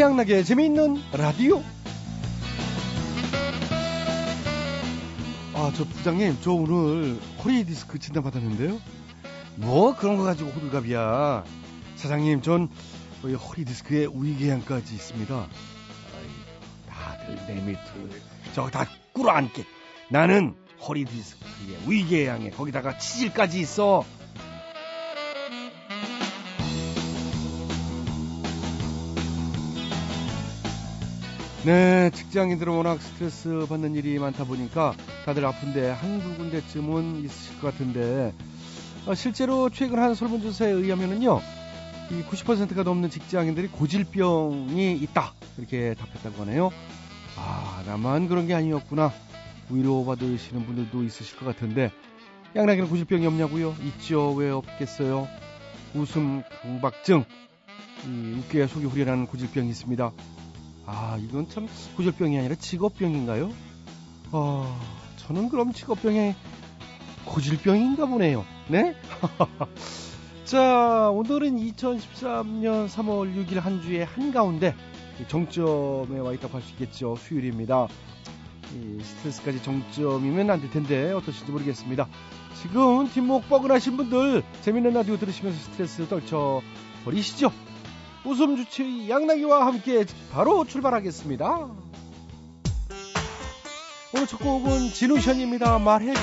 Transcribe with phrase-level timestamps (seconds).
[0.00, 1.62] 태양나게 재미있는 라디오.
[5.52, 8.80] 아, 저 부장님, 저 오늘 허리 디스크 진단 받았는데요.
[9.56, 11.44] 뭐 그런 거 가지고 호들갑이야.
[11.96, 12.70] 사장님, 전
[13.22, 15.46] 허리 디스크에 위궤양까지 있습니다.
[16.88, 18.22] 다들 내 밑을
[18.54, 19.66] 저거 다 꿇어앉게.
[20.08, 24.06] 나는 허리 디스크에 위궤양에 거기다가 치질까지 있어.
[31.64, 34.94] 네, 직장인들은 워낙 스트레스 받는 일이 많다 보니까
[35.26, 38.32] 다들 아픈데 한두 군데쯤은 있으실 것 같은데
[39.06, 41.40] 아, 실제로 최근 한 설문조사에 의하면은요,
[42.12, 46.70] 이 90%가 넘는 직장인들이 고질병이 있다 이렇게 답했다고 하네요.
[47.36, 49.12] 아, 나만 그런 게 아니었구나.
[49.68, 51.92] 위로받으시는 분들도 있으실 것 같은데
[52.56, 53.76] 양락이는 고질병이 없냐고요?
[53.84, 54.32] 있죠.
[54.32, 55.28] 왜 없겠어요?
[55.94, 57.24] 웃음 강박증,
[58.06, 60.10] 이 웃겨야 속이 후련하는 고질병이 있습니다.
[60.86, 63.52] 아, 이건 참 고질병이 아니라 직업병인가요?
[64.32, 64.80] 아,
[65.16, 66.34] 저는 그럼 직업병의
[67.26, 68.44] 고질병인가 보네요.
[68.68, 68.94] 네?
[70.44, 74.74] 자, 오늘은 2013년 3월 6일 한 주의 한가운데
[75.28, 77.14] 정점에 와 있다고 할 수 있겠죠.
[77.16, 77.86] 수요일입니다.
[79.02, 82.08] 스트레스까지 정점이면 안 될 텐데 어떠신지 모르겠습니다.
[82.62, 86.62] 지금 뒷목 뻐근하신 분들 재밌는 라디오 들으시면서 스트레스 떨쳐
[87.04, 87.52] 버리시죠.
[88.24, 91.70] 웃음 주치 양나기와 함께 바로 출발하겠습니다.
[94.14, 95.78] 오늘 첫 곡은 진우션입니다.
[95.78, 96.20] 말해주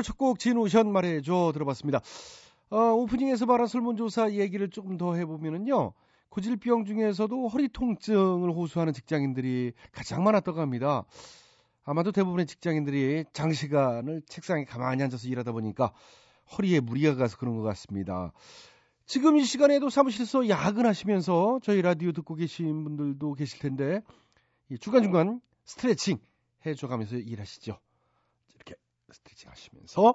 [0.00, 2.00] 오늘 첫 곡 진우션 말해줘 들어봤습니다.
[2.70, 5.92] 어, 오프닝에서 말한 설문조사 얘기를 조금 더 해보면은요.
[6.30, 11.04] 고질병 중에서도 허리 통증을 호소하는 직장인들이 가장 많았다고 합니다.
[11.84, 15.92] 아마도 대부분의 직장인들이 장시간을 책상에 가만히 앉아서 일하다 보니까
[16.56, 18.32] 허리에 무리가 가서 그런 것 같습니다.
[19.04, 24.00] 지금 이 시간에도 사무실에서 야근하시면서 저희 라디오 듣고 계신 분들도 계실 텐데
[24.80, 26.16] 중간중간 스트레칭
[26.64, 27.78] 해줘가면서 일하시죠.
[29.12, 30.14] 스트레칭 하시면서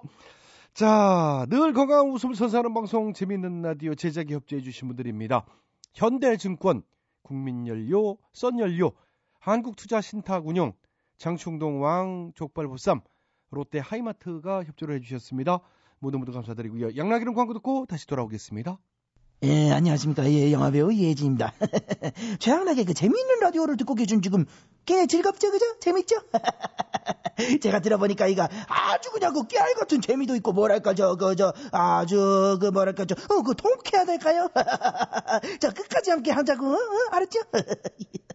[0.74, 5.46] 자, 늘 건강한 웃음을 선사하는 방송 재미있는 라디오 제작에 협조해 주신 분들입니다.
[5.94, 6.84] 현대증권,
[7.22, 8.92] 국민연료, 썬연료,
[9.40, 10.74] 한국투자신탁운용,
[11.18, 13.02] 장충동 왕 족발보쌈,
[13.52, 15.60] 롯데 하이마트가 협조를 해주셨습니다.
[16.00, 16.98] 모두 모두 감사드리고요.
[16.98, 18.78] 양락이는 광고 듣고 다시 돌아오겠습니다.
[19.44, 20.30] 예, 안녕하십니까.
[20.30, 21.54] 예, 영화배우 이혜진입니다.
[22.40, 24.46] 최양락의 그 재미있는 라디오를 듣고 계신 지금
[24.86, 25.66] 꽤 즐겁죠, 그죠?
[25.80, 26.16] 재밌죠?
[27.62, 32.58] 제가 들어보니까 이거 아주 그냥 그 깨알 같은 재미도 있고 뭐랄까 저 그 저 아주
[32.62, 34.50] 그 뭐랄까 저그 어, 그 통쾌해야 될까요?
[35.60, 36.74] 자 끝까지 함께 하자고 어?
[36.76, 36.80] 어?
[37.12, 37.40] 알았죠?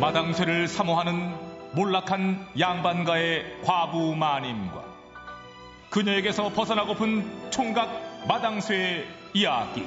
[0.00, 1.34] 마당쇠를 사모하는
[1.74, 4.84] 몰락한 양반가의 과부 마님과
[5.96, 9.82] 그녀에게서 벗어나고픈 총각 마당쇠의 이야기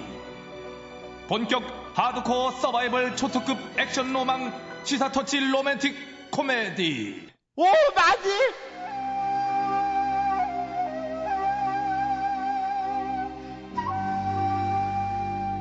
[1.27, 1.61] 본격
[1.93, 4.51] 하드코어 서바이벌 초특급 액션 로망
[4.83, 8.29] 시사 터치 로맨틱 코미디 오 맞지?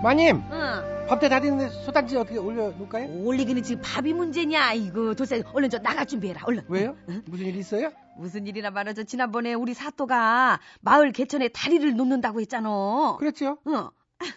[0.03, 1.07] 마님, 응.
[1.09, 3.09] 밥대 다 됐는데 소단지 어떻게 올려놓을까요?
[3.25, 4.73] 올리기는 지금 밥이 문제냐?
[4.75, 6.41] 이거 도대체 얼른 저 나가 준비해라.
[6.45, 6.63] 얼른.
[6.69, 6.97] 왜요?
[7.27, 7.91] 무슨 일 있어요?
[8.19, 9.05] 무슨 일이나 말하죠.
[9.05, 13.17] 지난번에 우리 사또가 마을 개천에 다리를 놓는다고 했잖아.
[13.19, 13.59] 그랬죠.
[13.69, 13.89] 응.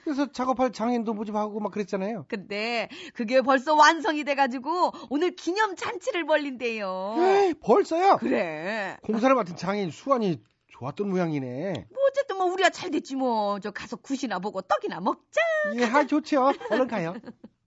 [0.04, 2.26] 그래서 작업할 장인도 모집하고 막 그랬잖아요.
[2.28, 7.16] 근데 그게 벌써 완성이 돼가지고 오늘 기념 잔치를 벌린대요.
[7.18, 8.18] 에이, 벌써요?
[8.18, 8.98] 그래.
[9.04, 11.88] 공사를 맡은 장인 수완이 좋았던 모양이네.
[11.90, 13.60] 뭐 어쨌든 뭐 우리가 잘 됐지 뭐.
[13.60, 15.42] 저 가서 굿이나 보고 떡이나 먹자.
[15.76, 16.52] 예, 아, 좋죠.
[16.70, 17.16] 얼른 가요.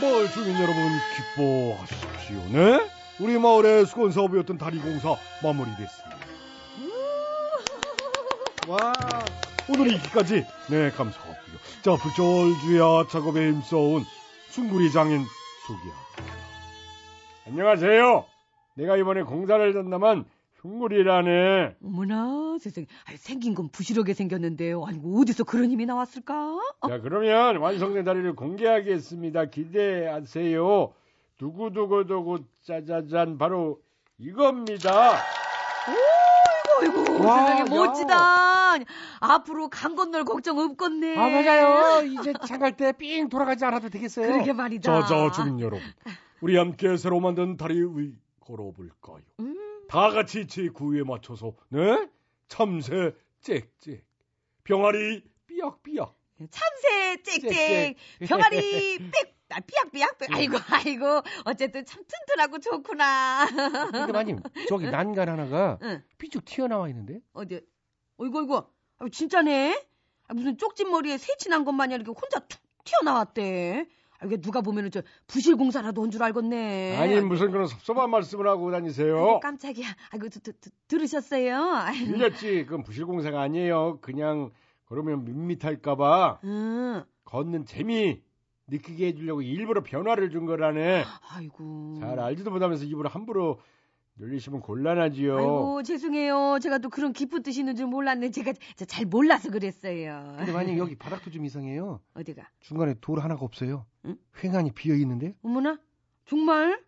[0.00, 0.76] 마을 주민 여러분
[1.16, 2.36] 기뻐하십시오.
[2.52, 2.88] 네?
[3.20, 6.18] 우리 마을의 수건 사업이었던 다리 공사 마무리됐습니다.
[8.68, 8.92] 와,
[9.68, 11.58] 오늘 이기까지 네 감사하고요.
[11.82, 14.04] 자, 불철주야 작업에 힘써온
[14.50, 15.24] 숭구리 장인
[15.66, 16.34] 소개합니다.
[17.46, 18.24] 안녕하세요.
[18.74, 20.26] 내가 이번에 공사를 전담한
[20.60, 21.76] 흉물이라네.
[21.82, 24.84] 어머나 세상에 아유, 생긴 건 부실하게 생겼는데요.
[24.86, 26.57] 아이고 어디서 그런 힘이 나왔을까?
[26.86, 29.46] 자, 그러면 완성된 다리를 공개하겠습니다.
[29.46, 30.92] 기대하세요.
[31.38, 33.80] 두구두구두구 짜자잔 바로
[34.18, 35.16] 이겁니다.
[36.80, 37.64] 아이고 와, 세상에 야.
[37.68, 38.74] 멋지다.
[39.20, 41.16] 앞으로 강 건널 걱정 없겠네.
[41.16, 42.04] 아 맞아요.
[42.04, 44.28] 이제 장갈 때 삥 돌아가지 않아도 되겠어요.
[44.28, 45.02] 그러게 말이다.
[45.02, 45.80] 자자 주민 여러분,
[46.40, 49.22] 우리 함께 새로 만든 다리 위 걸어볼까요?
[49.40, 49.56] 음.
[49.88, 52.08] 다 같이 제 구에 맞춰서 네
[52.46, 54.00] 참새 짹짹
[54.64, 56.14] 병아리 삐약삐약
[56.50, 57.94] 참새 짹짹
[58.28, 63.46] 병아리 빽 아, 삐약삐약 빽 아이고 아이고 어쨌든 참 튼튼하고 좋구나.
[63.92, 64.38] 근데 마님
[64.68, 66.02] 저기 난간 하나가 응.
[66.18, 67.20] 삐쭉 튀어나와 있는데.
[67.32, 67.60] 어디?
[68.18, 68.56] 어이구 어이구.
[68.98, 69.82] 아, 진짜네?
[70.28, 73.86] 아, 무슨 쪽집 머리에 새치 난 것 마냥 이렇게 혼자 툭 튀어나왔대.
[74.20, 76.98] 아, 이게 누가 보면은 저 부실 공사라도 한줄 알겠네.
[76.98, 79.40] 아니 무슨 그런 섭섭한 말씀을 하고 아이고, 다니세요?
[79.40, 79.86] 깜짝이야.
[80.10, 81.56] 아이고 드, 드, 드, 들으셨어요?
[81.72, 82.12] 아이고.
[82.18, 82.64] 들렸지?
[82.66, 83.98] 그건 부실 공사가 아니에요.
[84.02, 84.50] 그냥
[84.88, 87.04] 그러면 밋밋할까봐 응.
[87.24, 88.22] 걷는 재미
[88.68, 91.04] 느끼게 해주려고 일부러 변화를 준 거라네.
[91.30, 91.98] 아이고.
[92.00, 93.60] 잘 알지도 못하면서 입으로 함부로
[94.16, 95.36] 늘리시면 곤란하지요.
[95.38, 96.58] 아이고 죄송해요.
[96.60, 98.30] 제가 또 그런 깊은 뜻이 있는 줄 몰랐네.
[98.30, 100.34] 제가 저잘 몰라서 그랬어요.
[100.38, 102.00] 근데 마님 여기 바닥도 좀 이상해요.
[102.14, 102.48] 어디가?
[102.60, 103.86] 중간에 돌 하나가 없어요.
[104.06, 104.16] 응?
[104.42, 105.34] 횡안이 비어 있는데.
[105.42, 105.78] 어머나
[106.26, 106.82] 정말?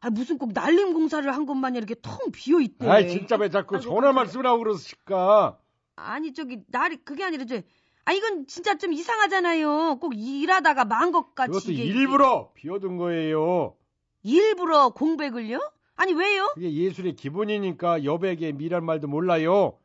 [0.00, 2.86] 아 무슨 꼭 날림 공사를 한 것만 이렇게 텅 비어 있대.
[2.88, 4.12] 아이 진짜 왜 자꾸 아이고, 전화 깜짝이야.
[4.12, 5.58] 말씀을 하고 그러실까?
[5.96, 7.60] 아니 저기 날이 그게 아니라 저.
[8.04, 9.98] 아 이건 진짜 좀 이상하잖아요.
[9.98, 11.50] 꼭 일하다가 망 것 같이.
[11.52, 13.74] 그것도 이게- 일부러 비워둔 거예요.
[14.22, 15.58] 일부러 공백을요?
[15.96, 16.50] 아니 왜요?
[16.54, 19.78] 그게 예술의 기본이니까 여백의 미란 말도 몰라요.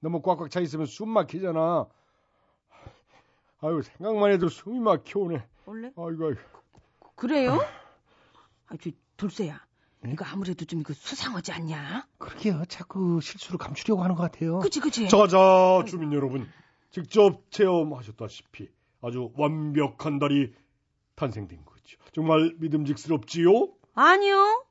[0.00, 1.86] 너무 꽉꽉 차 있으면 숨 막히잖아.
[3.62, 5.42] 아유 생각만 해도 숨이 막혀오네.
[5.64, 6.40] 원래 아이고 아이고.
[7.16, 7.58] 그 래요?
[8.68, 9.65] 아 저 돌쇠야.
[10.00, 10.10] 네?
[10.12, 12.06] 이거 아무래도 좀 이거 수상하지 않냐?
[12.18, 12.64] 그러게요.
[12.68, 14.58] 자꾸 실수를 감추려고 하는 것 같아요.
[14.60, 15.08] 그치 그치.
[15.08, 16.48] 자자 주민 여러분
[16.90, 18.68] 직접 체험하셨다시피
[19.02, 20.52] 아주 완벽한 달이
[21.14, 21.98] 탄생된 거죠.
[22.12, 23.68] 정말 믿음직스럽지요?
[23.94, 24.64] 아니요.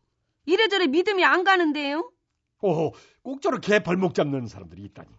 [0.45, 2.11] 이래저래 믿음이 안 가는데요.
[2.61, 2.91] 어허,
[3.23, 5.15] 꼭 저렇게 발목 잡는 사람들이 있다니까.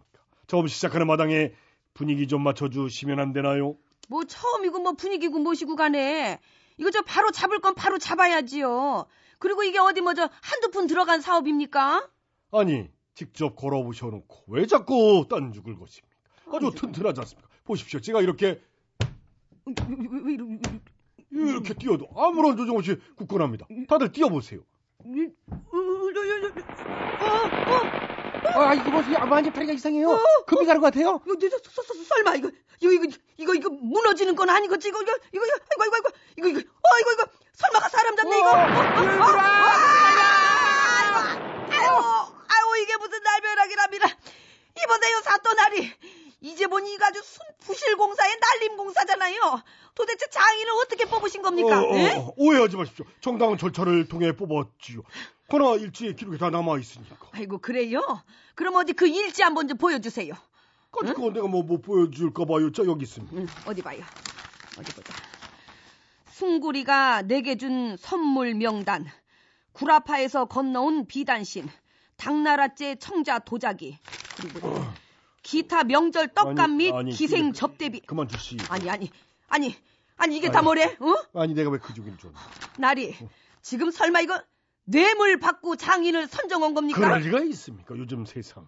[0.47, 1.53] 처음 시작하는 마당에
[1.93, 3.75] 분위기 좀 맞춰주시면 안 되나요?
[4.07, 6.39] 뭐 처음이고 뭐 분위기고 뭐시고 간에
[6.77, 9.05] 이거 저 바로 잡을 건 바로 잡아야지요.
[9.39, 12.09] 그리고 이게 어디 뭐저 한두 푼 들어간 사업입니까?
[12.51, 16.15] 아니, 직접 걸어보셔놓고 왜 자꾸 딴죽을 거십니까?
[16.53, 17.49] 아주 튼튼하지 않습니까?
[17.65, 17.99] 보십시오.
[17.99, 18.61] 제가 이렇게
[21.31, 23.67] 이렇게 뛰어도 아무런 조정 없이 굳건합니다.
[23.87, 24.61] 다들 뛰어보세요.
[25.05, 25.87] 이- 어, 어, 어,
[27.19, 28.06] 어, 어,
[28.55, 29.15] 아 이거 뭐지?
[29.17, 30.19] 아, 완전 다리가 이상해요.
[30.47, 31.21] 금이 가는 것 같아요.
[31.25, 32.49] 이거 저, 저, 저, 저, 설마 이거
[32.79, 33.05] 이거 이거
[33.37, 37.11] 이거 이거 무너지는 건 아니겠지 이거 이거 이거 이거 아이고 아이고 이거 이거 어 이거
[37.13, 38.67] 이거 설마가 사람 잡네 이거 어, 어, 어, 어,
[40.97, 41.17] 아이고
[41.71, 41.95] 아이고
[42.47, 44.07] 아이고 이게 무슨 날벼락이랍니다
[44.83, 45.93] 이번에요 사또나리
[46.41, 49.63] 이제 보니 이거 아주 순 부실공사의 날림공사잖아요
[49.95, 51.81] 도대체 장인을 어떻게 뽑으신 겁니까?
[51.81, 52.13] 어, 어, 예?
[52.17, 53.03] 어, 오해하지 마십시오.
[53.19, 55.01] 정당한 절차를 통해 뽑았지요.
[55.49, 57.15] 그러나 일지에 기록이 다 남아 있으니까.
[57.31, 58.01] 아이고 그래요?
[58.55, 60.33] 그럼 어디 그 일지 한번 좀 보여주세요
[60.91, 62.71] 까짓 거 내가 뭐 못 보여줄까 봐요.
[62.71, 63.35] 자 여기 있습니다.
[63.37, 64.03] 응, 어디 봐요.
[64.77, 65.13] 어디 보자.
[66.31, 69.05] 숭구리가 내게 준 선물 명단.
[69.73, 71.69] 구라파에서 건너온 비단신.
[72.17, 73.97] 당나라제 청자 도자기.
[74.37, 74.87] 그리고 뭐지?
[75.43, 78.01] 기타 명절 떡감 및 기생 접대비.
[78.01, 78.57] 그만 주시.
[78.69, 79.09] 아니 아니
[79.47, 79.75] 아니
[80.17, 80.65] 아니 이게 다 아니.
[80.65, 80.97] 뭐래?
[80.99, 81.39] 어?
[81.39, 82.31] 아니 내가 왜 그 죽인 줄.
[82.77, 83.15] 나리
[83.61, 84.41] 지금 설마 이거
[84.97, 86.99] 뇌물 받고 장인을 선정한 겁니까?
[86.99, 87.95] 그럴 리가 있습니까?
[87.97, 88.67] 요즘 세상.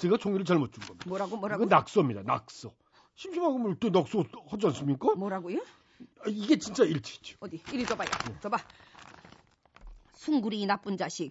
[0.00, 1.04] 제가 종이를 잘못 준 겁니다.
[1.08, 1.64] 뭐라고 뭐라고?
[1.64, 2.22] 이거 낙서입니다.
[2.22, 2.72] 낙서.
[3.14, 5.14] 심심하고 뭘또 낙서 하지 않습니까?
[5.14, 5.58] 뭐라고요?
[6.20, 7.36] 아, 이게 진짜 일치죠.
[7.40, 8.08] 어디 이리 줘봐요.
[8.42, 8.56] 줘봐.
[10.14, 11.30] 숭구리 이 나쁜 자식.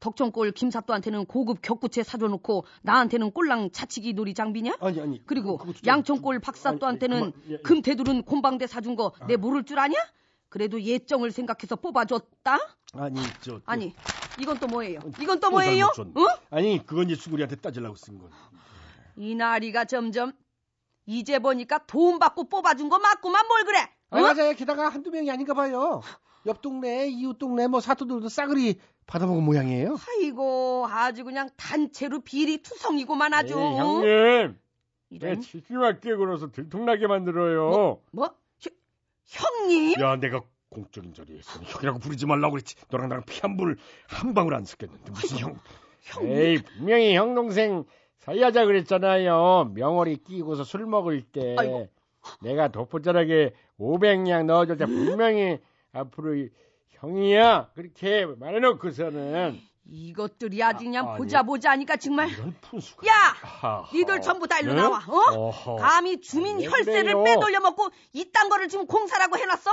[0.00, 4.74] 덕천골 김사또한테는 고급 격구체 사줘놓고 나한테는 꼴랑 차치기 놀이 장비냐?
[4.80, 5.26] 아니 아니.
[5.26, 7.32] 그리고 양천골 박사또한테는.
[7.62, 9.94] 금태두른 곰방대 사준 거 내 모를 줄 아냐?
[10.48, 12.58] 그래도 예정을 생각해서 뽑아줬다?
[12.94, 13.60] 아니 저.
[13.66, 13.94] 아니
[14.40, 15.00] 이건 또 뭐예요?
[15.20, 15.86] 이건 또 또 뭐예요?
[15.86, 16.38] 어?
[16.50, 18.30] 아니 그건 이제 수구리한테 따지려고 쓴 건.
[19.16, 20.32] 이 나리가 점점
[21.06, 23.78] 이제 보니까 돈 받고 뽑아준 거 맞구만 뭘 그래?
[24.10, 24.22] 아, 어?
[24.22, 24.52] 맞아요.
[24.54, 26.00] 게다가 한두 명이 아닌가 봐요.
[26.46, 29.96] 옆 동네, 이웃 동네, 뭐 사또들도 싸그리 받아먹은 모양이에요.
[30.08, 33.54] 아이고 아주 그냥 단체로 비리 투성이고만 아주.
[33.58, 34.02] 에이, 네, 형님.
[34.04, 34.54] 왜
[35.10, 38.00] 이런 치심하게 굴어서 들통나게 만들어요?
[38.12, 38.26] 뭐?
[38.26, 38.34] 혀,
[39.26, 40.00] 형님?
[40.00, 42.76] 야, 내가 공적인 자리에 있으니 형이라고 부르지 말라고 그랬지.
[42.90, 43.76] 너랑 나랑 피 한 불,
[44.08, 45.58] 한 방울 안 섞였는데 무슨 형.
[46.02, 46.32] 형님?
[46.32, 47.84] 에이, 분명히 형 동생
[48.18, 49.72] 사이하자 그랬잖아요.
[49.74, 51.54] 명월이 끼고서 술 먹을 때.
[51.58, 51.88] 아이고.
[52.40, 55.58] 내가 돋보자락에 500냥 넣어줄 때 분명히
[55.92, 56.50] 앞으로 이
[56.90, 57.70] 형이야.
[57.74, 59.60] 그렇게 말해놓고서는.
[59.88, 61.14] 이것들이 아주 그냥 아.
[61.16, 62.28] 보자 보자 하니까 정말.
[62.30, 63.12] 야!
[63.40, 63.84] 하하.
[63.92, 64.82] 니들 전부 다 일로 네?
[64.82, 65.16] 나와 어?
[65.32, 65.76] 어허.
[65.76, 67.24] 감히 주민 왜 혈세를 그래요?
[67.24, 69.70] 빼돌려 먹고 이딴 거를 지금 공사라고 해놨어?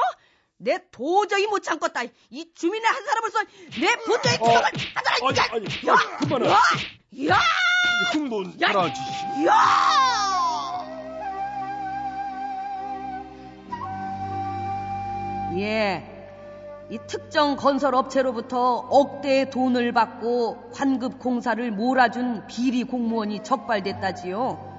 [0.58, 3.40] 내 도저히 못 참겠다 이 주민의 한 사람으로서
[3.82, 4.46] 내 분노의 어.
[4.46, 5.94] 투정을 아니, 아니, 야!
[5.94, 6.50] 아, 그만해.
[6.50, 6.60] 야!
[7.30, 7.40] 야!
[8.14, 8.68] 흥분 야!
[8.70, 9.02] 하지.
[9.48, 9.54] 야!
[15.58, 16.13] 예.
[16.90, 24.74] 이 특정 건설 업체로부터 억대의 돈을 받고 환급 공사를 몰아준 비리 공무원이 적발됐다지요.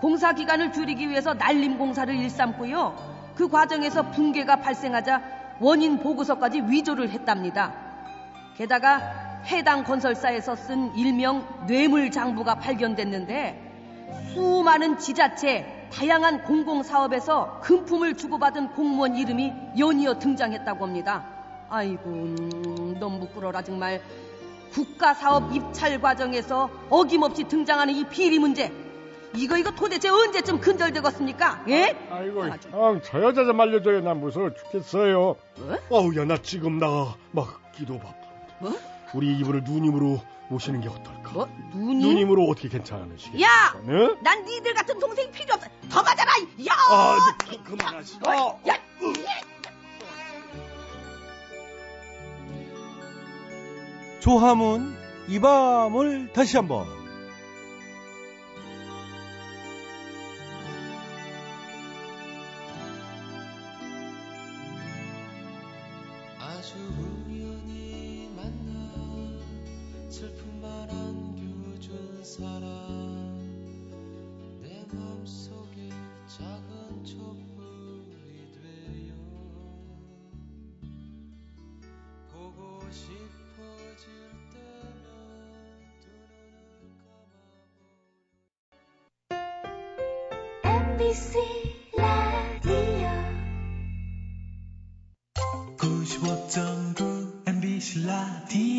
[0.00, 3.32] 공사 기간을 줄이기 위해서 날림 공사를 일삼고요.
[3.36, 5.22] 그 과정에서 붕괴가 발생하자
[5.60, 7.72] 원인 보고서까지 위조를 했답니다.
[8.56, 13.60] 게다가 해당 건설사에서 쓴 일명 뇌물 장부가 발견됐는데
[14.32, 21.33] 수많은 지자체, 다양한 공공사업에서 금품을 주고받은 공무원 이름이 연이어 등장했다고 합니다.
[21.70, 24.02] 아이고, 음, 너무 부끄러라 정말.
[24.72, 28.72] 국가사업 입찰 과정에서 어김없이 등장하는 이 비리 문제.
[29.36, 31.64] 이거 이거 도대체 언제쯤 근절되겠습니까?
[31.68, 31.96] 예?
[32.10, 32.68] 아이고, 아주.
[32.70, 34.00] 형, 저 여자 좀 알려줘요.
[34.00, 35.36] 난 무서워 죽겠어요.
[35.56, 35.78] 뭐?
[35.90, 38.54] 어우, 야, 나 지금 나 막 기도 바쁜데.
[38.60, 38.72] 뭐?
[39.14, 41.32] 우리 이분을 누님으로 모시는 게 어떨까?
[41.32, 41.48] 뭐?
[41.72, 42.00] 누님?
[42.08, 43.42] 누님으로 어떻게 괜찮으시겠어요?
[43.42, 43.48] 야!
[43.84, 44.14] 네?
[44.22, 45.66] 난 니들 같은 동생 필요 없어.
[45.90, 46.32] 더 맞아라.
[46.66, 46.72] 야!
[46.90, 48.16] 아, 그- 그만하시.
[48.26, 48.74] 어, 야!
[54.24, 54.90] 조화문
[55.28, 56.86] 이 밤을 다시 한번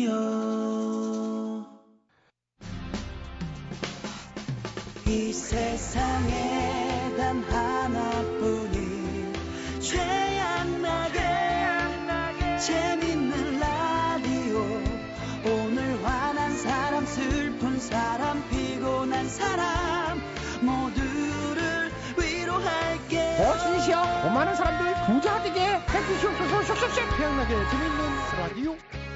[0.06, 1.66] 라디오
[5.08, 9.34] 이 세상에 단 하나뿐인
[9.80, 11.18] 최양나게
[12.58, 14.58] 재밌는 라디오.
[15.44, 20.20] 오늘 화난 사람 슬픈 사람 피곤한 사람
[20.60, 23.36] 모두를 위로할게.
[23.38, 26.62] 버스시여 많은 사람들 부자 되게 해주시옵소서.
[26.62, 28.76] 쏙쏙쏙 태양나게 재밌는 라디오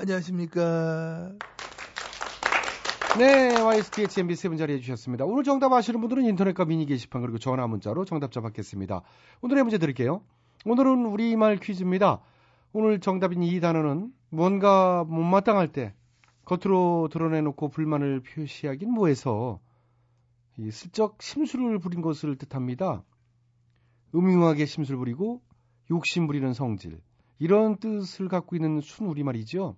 [0.00, 1.32] 안녕하십니까
[3.18, 5.26] 네, YSTHMB 세 분 자리해 주셨습니다.
[5.26, 9.02] 오늘 정답 아시는 분들은 인터넷과 미니 게시판 그리고 전화 문자로 정답자 받겠습니다.
[9.42, 10.22] 오늘의 문제 드릴게요.
[10.64, 12.22] 오늘은 우리말 퀴즈입니다.
[12.72, 15.92] 오늘 정답인 이 단어는 뭔가 못마땅할 때
[16.46, 19.60] 겉으로 드러내놓고 불만을 표시하긴 뭐해서
[20.56, 23.02] 이 슬쩍 심술을 부린 것을 뜻합니다.
[24.14, 25.42] 음흉하게 심술 부리고
[25.90, 27.00] 욕심 부리는 성질
[27.38, 29.76] 이런 뜻을 갖고 있는 순 우리말이죠.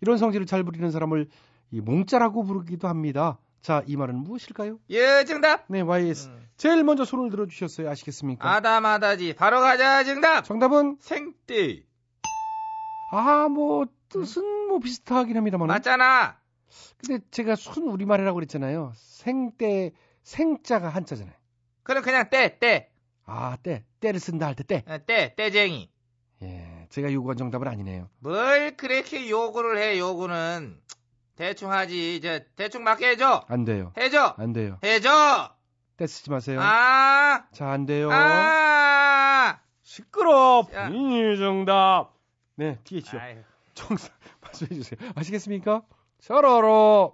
[0.00, 1.28] 이런 성질을 잘 부리는 사람을
[1.70, 3.38] 이 몽짜라고 부르기도 합니다.
[3.60, 4.78] 자, 이 말은 무엇일까요?
[4.90, 5.64] 예 정답.
[5.68, 6.30] 네, YS.
[6.56, 7.90] 제일 먼저 손을 들어 주셨어요.
[7.90, 8.50] 아시겠습니까?
[8.50, 10.42] 아다마다지 바로 가자 정답.
[10.42, 11.84] 정답은 생떼.
[13.08, 15.68] 아, 뭐 뜻은 뭐 비슷하긴 합니다만.
[15.68, 16.38] 맞잖아.
[16.98, 18.92] 근데 제가 순 우리말이라고 그랬잖아요.
[18.94, 21.34] 생때 생자가 한자잖아요.
[21.82, 22.90] 그럼 그냥 떼 떼.
[23.24, 24.84] 아, 때 때를 쓴다 할때 때.
[24.86, 25.90] 어, 떼 떼쟁이.
[26.42, 28.08] 예, 제가 요구한 정답은 아니네요.
[28.20, 30.80] 뭘 그렇게 요구를 해 요구는
[31.36, 33.92] 대충 하지 이제 대충 맞게 해줘 안 돼요.
[33.96, 34.78] 해줘 안 돼요.
[34.82, 35.54] 해줘
[35.96, 36.60] 때 쓰지 마세요.
[36.62, 38.10] 아 자, 안 돼요.
[38.12, 39.60] 아.
[39.82, 40.88] 시끄러 야.
[40.88, 42.12] 본인이 정답
[42.56, 43.42] 네 TH요
[43.74, 44.08] 정답
[44.42, 45.10] 말씀해 주세요.
[45.14, 45.82] 아시겠습니까?
[46.20, 47.10] 샤라라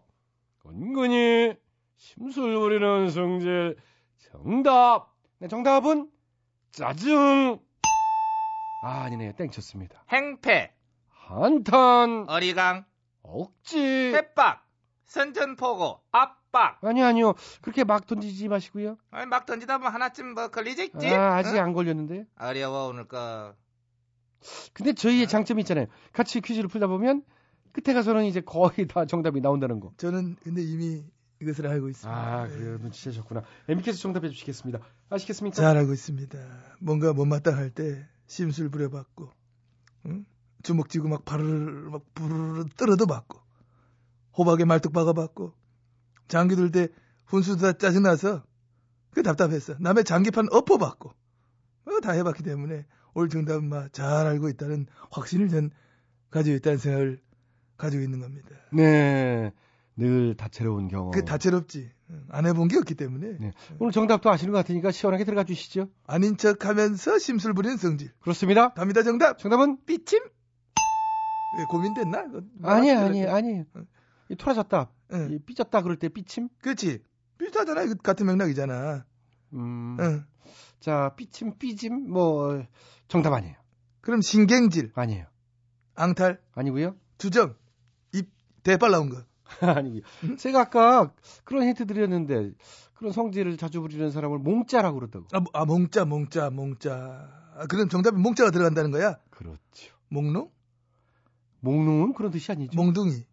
[0.67, 1.55] 은근히
[1.97, 3.77] 심술 부리는 성질
[4.19, 6.11] 정답 네, 정답은
[6.73, 7.59] 짜증
[8.85, 9.33] 아, 아니네요.
[9.33, 10.05] 땡쳤습니다.
[10.13, 10.73] 행패
[11.09, 12.85] 한탄 어리강
[13.23, 13.79] 억지
[14.15, 14.63] 햇박
[15.07, 17.33] 선전포고 압박 아니 아니요.
[17.63, 18.99] 그렇게 막 던지지 마시고요.
[19.11, 21.63] 아니, 막 던지다 보면 하나쯤 뭐 걸리지 있지 아, 아직 응?
[21.63, 22.27] 안 걸렸는데.
[22.39, 23.55] 어려워 오늘 거
[24.75, 25.87] 근데 저희의 장점이 있잖아요.
[26.13, 27.23] 같이 퀴즈를 풀다 보면
[27.73, 29.93] 끝에 가서는 이제 거의 다 정답이 나온다는 거.
[29.97, 31.03] 저는 근데 이미
[31.41, 32.15] 이것을 알고 있습니다.
[32.21, 32.77] 아, 그래요.
[32.79, 33.43] 눈치채셨구나.
[33.69, 34.79] MB께서 정답해 주시겠습니다.
[35.09, 35.57] 아시겠습니까?
[35.57, 36.39] 잘 알고 있습니다.
[36.81, 39.31] 뭔가 못마땅할 때 심술 부려봤고,
[40.07, 40.25] 응?
[40.63, 43.41] 주먹 쥐고 막 바르르 막 부르르 떨어도 봤고,
[44.37, 45.53] 호박에 말뚝 박아봤고,
[46.29, 46.89] 장기 둘 때
[47.27, 48.45] 훈수 다 짜증나서
[49.11, 49.77] 그 답답했어.
[49.79, 55.71] 남의 장기판 엎어봤고, 어, 다 해봤기 때문에 올 정답은 막 잘 알고 있다는 확신을 전
[56.31, 57.21] 가지고 있다는 생각을
[57.77, 58.49] 가지고 있는 겁니다.
[58.73, 59.53] 네.
[59.97, 61.13] 늘 다채로운 경험.
[61.13, 61.91] 그 다채롭지.
[62.11, 63.53] 응, 안 해본 게 없기 때문에 네.
[63.79, 65.89] 오늘 정답도 아시는 것 같으니까 시원하게 들어가 주시죠.
[66.07, 68.11] 아닌 척 하면서 심술 부리는 성질.
[68.21, 68.73] 그렇습니다.
[68.75, 69.39] 갑니다 정답.
[69.39, 70.21] 정답은 삐침?
[71.53, 72.25] 왜 고민됐나?
[72.25, 73.33] 이거 아니에요, 아니에요, 때.
[73.33, 73.65] 아니에요.
[74.29, 75.29] 이 토라졌다, 응.
[75.31, 76.49] 이 삐졌다 그럴 때 삐침.
[76.61, 77.03] 그렇지.
[77.39, 77.87] 비슷하잖아.
[78.03, 79.05] 같은 맥락이잖아.
[79.55, 79.97] 음.
[80.01, 80.25] 응.
[80.81, 82.65] 자, 삐침, 삐짐, 뭐
[83.09, 83.55] 정답 아니에요.
[84.01, 85.27] 그럼 신경질, 아니에요.
[85.95, 86.97] 앙탈, 아니고요.
[87.17, 87.55] 주정,
[88.13, 88.31] 입
[88.63, 89.25] 대빨 나온 거.
[89.77, 90.03] 아니고요.
[90.39, 91.13] 제가 아까
[91.45, 92.53] 그런 힌트 드렸는데
[92.95, 95.27] 그런 성질을 자주 부리는 사람을 몽자라고 그러다고.
[95.33, 97.29] 아, 뭐- 아 몽자, 몽자, 몽자.
[97.57, 99.19] 아, 그럼 정답에 몽자가 들어간다는 거야?
[99.31, 99.95] 그렇죠.
[100.09, 100.51] 몽농?
[101.61, 102.77] 몽둥은 그런 뜻이 아니죠.
[102.77, 103.25] 몽둥이.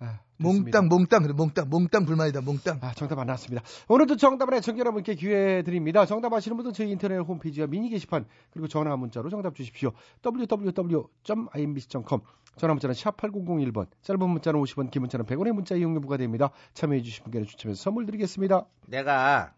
[0.00, 0.18] 아.
[0.38, 2.78] 몽땅, 몽땅, 그래, 몽땅, 몽땅 불만이다, 몽땅.
[2.80, 3.62] 아, 정답 안 나왔습니다.
[3.88, 6.06] 오늘도 정답을 애청 여러분께 기회 드립니다.
[6.06, 9.92] 정답 아시는 분은 저희 인터넷 홈페이지와 미니 게시판 그리고 전화 문자로 정답 주십시오.
[10.24, 12.20] www.imbc.com
[12.56, 16.50] 전화 문자는 샵 8001번 짧은 문자는 50원 긴 문자는 100원의 문자 이용료 부과됩니다.
[16.72, 18.64] 참여해 주신 분께는 추첨해서 선물 드리겠습니다.
[18.86, 19.52] 내가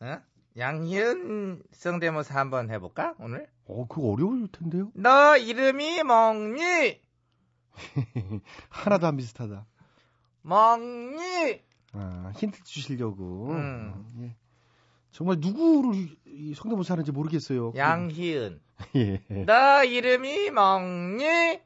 [0.00, 0.18] 어?
[0.56, 3.46] 양희은 성대모사 한번 해볼까 오늘?
[3.66, 4.90] 어, 그거 어려울 텐데요.
[4.94, 7.03] 너 이름이 먹니?
[8.68, 9.66] 하나도 안 비슷하다.
[10.42, 11.62] 먹니?
[11.92, 13.50] 아, 힌트 주시려고.
[13.52, 14.06] 음.
[14.20, 14.36] 예.
[15.10, 17.72] 정말 누구를 이 성대모사 하는지 모르겠어요.
[17.76, 18.60] 양희은.
[18.96, 19.44] 예.
[19.46, 21.24] 너 이름이 먹니?
[21.24, 21.60] 예.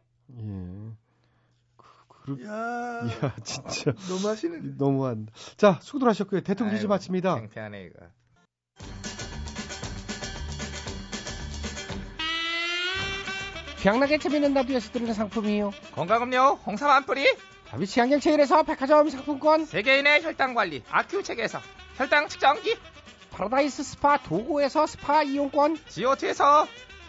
[1.76, 3.92] 그, 그, 야, 야, 진짜.
[4.08, 4.74] 너무 하시네.
[4.76, 5.32] 너무한다.
[5.56, 6.42] 자, 수고들 하셨고요.
[6.42, 7.36] 대통령 퀴즈 마칩니다.
[7.36, 8.06] 창피하네 이거.
[13.92, 15.72] 재밌는 라디오에서 드리는 상품이요.
[15.94, 17.24] 건강음료 홍삼 한 뿌리.
[17.68, 19.64] 다비치 안경체인에서 백화점 상품권.
[19.64, 21.58] 세계인의 혈당 관리 아큐 책에서
[21.96, 22.76] 혈당 측정기.
[23.30, 25.78] 파라다이스 스파 도고에서 스파 이용권.
[25.88, 26.66] 지오투에서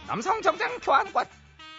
[0.07, 1.25] 남성 정장 교환권.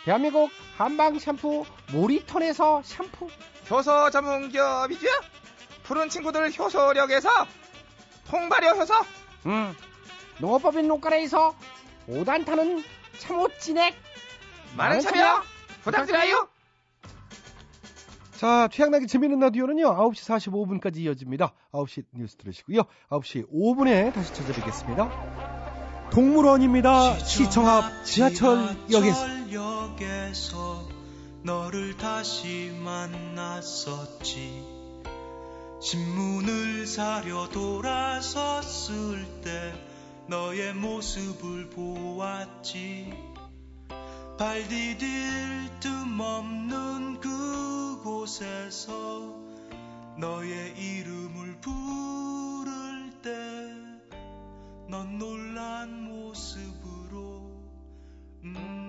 [0.04, 3.28] 대한민국 한방 샴푸 모리턴에서 샴푸.
[3.70, 5.08] 효소 전문 기업이죠.
[5.82, 7.30] 푸른 친구들 효소력에서
[8.28, 8.94] 통발효 효소.
[9.46, 9.74] 음.
[10.40, 11.54] 농업법인 농가래에서
[12.06, 12.84] 5단 타는
[13.18, 14.09] 참옷 진액.
[14.76, 15.42] 많은 참여
[15.82, 16.48] 부탁드려요.
[18.36, 21.52] 자, 취향나게 재밌는 라디오는요, 9시 45분까지 이어집니다.
[21.72, 22.84] 9시 뉴스 들으시고요.
[23.10, 26.08] 9시 5분에 다시 찾아뵙겠습니다.
[26.10, 27.18] 동물원입니다.
[27.18, 29.26] 시청 앞 지하철역에서.
[29.48, 30.88] 지하철역에서
[31.42, 34.64] 너를 다시 만났었지
[35.80, 39.72] 신문을 사려 돌아섰을 때
[40.26, 43.29] 너의 모습을 보았지
[44.40, 48.94] 발 디딜 틈 없는 그곳에서
[50.16, 53.30] 너의 이름을 부를 때
[54.88, 57.52] 넌 놀란 모습으로
[58.44, 58.79] 음,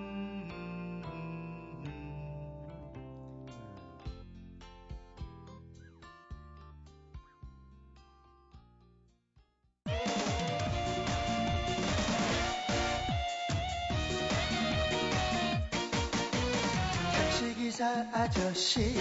[18.22, 18.94] 아저씨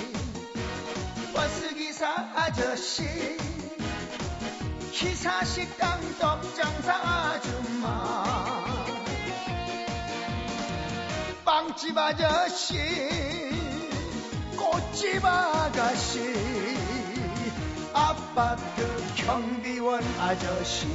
[1.36, 3.04] 버스기사 아저씨
[4.92, 8.24] 기사식당 떡장사 아줌마
[11.46, 12.80] 빵집 아저씨
[14.58, 16.20] 꽃집 아가씨
[17.94, 20.88] 아파트 경비원 아저씨.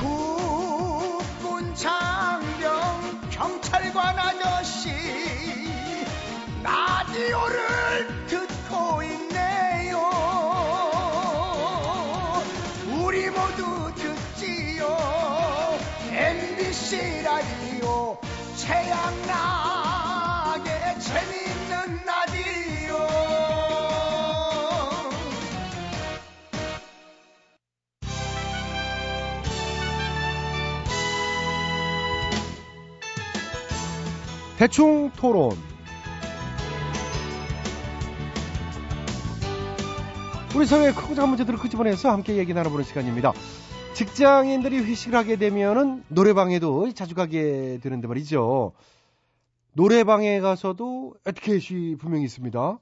[0.00, 2.53] 국군 장병
[3.34, 4.90] 경찰관 아저씨
[6.62, 9.98] 라디오를 듣고 있네요.
[12.86, 14.96] 우리 모두 듣지요.
[16.12, 18.16] MBC 라디오
[18.54, 19.73] 최양락
[34.64, 35.50] 대충 토론.
[40.56, 43.34] 우리 사회의 크고 작은 문제들을 끄집어내서 함께 얘기 나눠보는 시간입니다.
[43.92, 48.72] 직장인들이 회식을 하게 되면은 노래방에도 자주 가게 되는데 말이죠.
[49.74, 52.78] 노래방에 가서도 에티켓이 분명히 있습니다.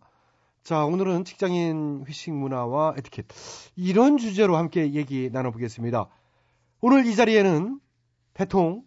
[0.62, 3.26] 자, 오늘은 직장인 회식 문화와 에티켓.
[3.74, 6.06] 이런 주제로 함께 얘기 나눠보겠습니다.
[6.80, 7.80] 오늘 이 자리에는
[8.34, 8.84] 대통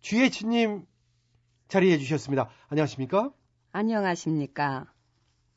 [0.00, 0.86] GH님
[1.72, 2.50] 자리해 주셨습니다.
[2.68, 3.30] 안녕하십니까?
[3.72, 4.92] 안녕하십니까.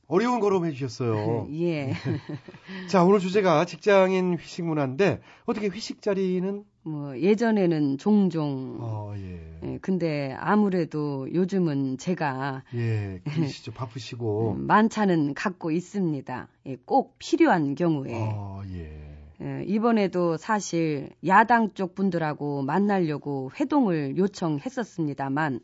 [0.07, 1.49] 어려운 걸음 해주셨어요.
[1.59, 1.91] 예.
[2.87, 6.63] 자, 오늘 주제가 직장인 회식 문화인데, 어떻게 회식 자리는?
[6.83, 8.77] 뭐, 예전에는 종종.
[8.79, 9.59] 어, 예.
[9.63, 12.63] 예, 근데 아무래도 요즘은 제가.
[12.75, 13.73] 예, 그러시죠.
[13.75, 14.53] 바쁘시고.
[14.53, 16.47] 음, 만차는 갖고 있습니다.
[16.67, 18.13] 예, 꼭 필요한 경우에.
[18.13, 19.17] 어, 예.
[19.41, 25.59] 예, 이번에도 사실 야당 쪽 분들하고 만나려고 회동을 요청했었습니다만,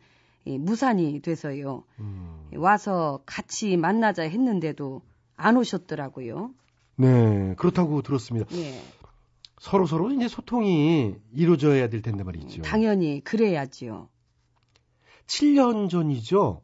[0.47, 1.83] 예, 무산이 돼서요.
[1.99, 2.49] 음.
[2.55, 5.01] 와서 같이 만나자 했는데도
[5.35, 6.53] 안 오셨더라고요.
[6.97, 8.47] 네, 그렇다고 들었습니다.
[8.57, 8.81] 예.
[9.59, 12.63] 서로 서로 이제 소통이 이루어져야 될 텐데 말이죠.
[12.63, 14.09] 당연히 그래야지요.
[15.27, 16.63] 7년 전이죠.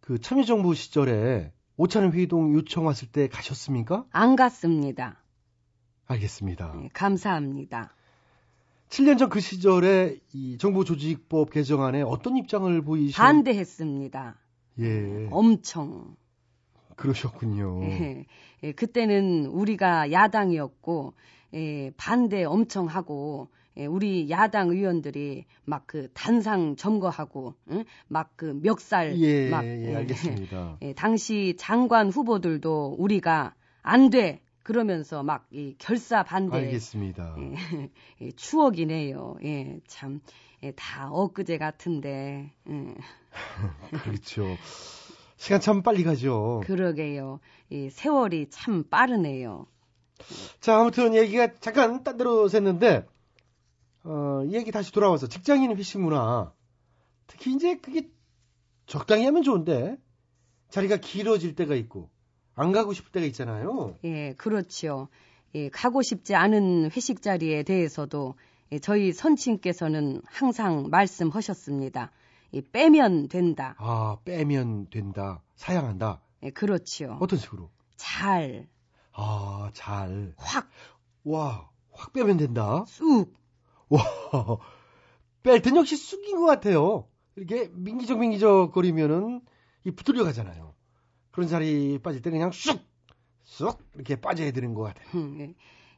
[0.00, 4.04] 그 참여정부 시절에 오찬 회동 요청 왔을 때 가셨습니까?
[4.10, 5.22] 안 갔습니다.
[6.06, 6.74] 알겠습니다.
[6.82, 7.94] 예, 감사합니다.
[8.88, 14.36] 7년 전 그 시절에 이 정부 조직법 개정안에 어떤 입장을 보이시 반대했습니다.
[14.80, 15.28] 예.
[15.30, 16.16] 엄청.
[16.96, 17.80] 그러셨군요.
[17.84, 18.26] 예,
[18.62, 21.14] 예, 그때는 우리가 야당이었고
[21.54, 27.84] 예, 반대 엄청 하고 예, 우리 야당 의원들이 막 그 단상 점거하고 응?
[28.08, 30.78] 막그 멱살 예, 막 예, 알겠습니다.
[30.82, 37.36] 예, 당시 장관 후보들도 우리가 안 돼 그러면서 막 이 결사 반대 알겠습니다.
[37.38, 37.54] 예,
[38.20, 39.36] 예, 추억이네요.
[39.44, 40.20] 예, 참,
[40.64, 42.94] 예, 다 엊그제 같은데, 예,
[44.02, 44.44] 그렇죠.
[45.36, 46.62] 시간 참 빨리 가죠.
[46.64, 47.38] 그러게요.
[47.70, 49.68] 이 세월이 참 빠르네요.
[50.58, 53.06] 자, 아무튼 얘기가 잠깐 딴 데로 샜는데,
[54.02, 56.52] 어, 이 얘기 다시 돌아와서 직장인 회식 문화.
[57.28, 58.10] 특히 이제 그게
[58.86, 59.96] 적당히 하면 좋은데,
[60.70, 62.10] 자리가 길어질 때가 있고,
[62.56, 63.94] 안 가고 싶을 때가 있잖아요.
[64.04, 65.08] 예, 그렇죠.
[65.54, 68.34] 예, 가고 싶지 않은 회식 자리에 대해서도
[68.72, 72.10] 예, 저희 선친께서는 항상 말씀하셨습니다.
[72.52, 73.74] 이 빼면 된다.
[73.78, 75.42] 아, 빼면 된다.
[75.54, 76.22] 사양한다.
[76.42, 77.18] 예, 그렇지요.
[77.20, 77.70] 어떤 식으로?
[77.96, 78.66] 잘,
[79.12, 80.32] 아, 잘.
[80.36, 80.70] 확,
[81.24, 82.84] 와, 확 빼면 된다.
[82.86, 83.34] 쑥.
[83.88, 84.00] 와,
[85.42, 87.06] 뺄 땐 역시 쑥인 것 같아요.
[87.36, 89.42] 이렇게 민기적 민기적 거리면은
[89.84, 90.74] 이 부들려 가잖아요.
[91.36, 92.80] 그런 자리 빠질 때 그냥 쑥!
[93.44, 93.78] 쑥!
[93.94, 95.06] 이렇게 빠져야 되는 것 같아요.
[95.16, 95.54] 음, 예.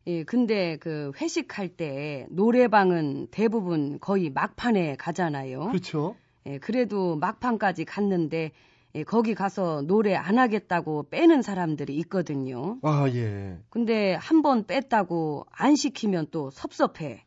[0.09, 5.69] 예, 근데 그 회식할 때 노래방은 대부분 거의 막판에 가잖아요.
[5.69, 6.17] 그렇죠.
[6.47, 8.51] 예, 그래도 막판까지 갔는데
[8.97, 12.81] 예, 거기 가서 노래 안 하겠다고 빼는 사람들이 있거든요.
[12.83, 13.59] 아, 예.
[13.71, 17.25] 근데 한 번 뺐다고 안 시키면 또 섭섭해.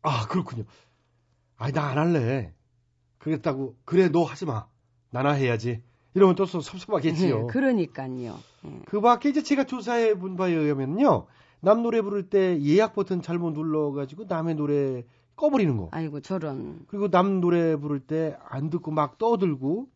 [0.00, 0.64] 아, 그렇군요.
[1.58, 2.54] 아니, 나 안 할래.
[3.18, 4.66] 그랬다고, 그래, 너 하지 마.
[5.10, 5.82] 나나 해야지.
[6.14, 7.42] 이러면 또 섭섭하겠지요.
[7.42, 8.38] 예, 그러니까요.
[8.66, 8.80] 예.
[8.86, 11.26] 그 밖에 이제 제가 조사해 본 바에 의하면요.
[11.60, 15.04] 남 노래 부를 때 예약 버튼 잘못 눌러가지고 남의 노래
[15.36, 15.88] 꺼버리는 거.
[15.92, 16.84] 아이고 저런.
[16.86, 19.88] 그리고 남 노래 부를 때 안 듣고 막 떠들고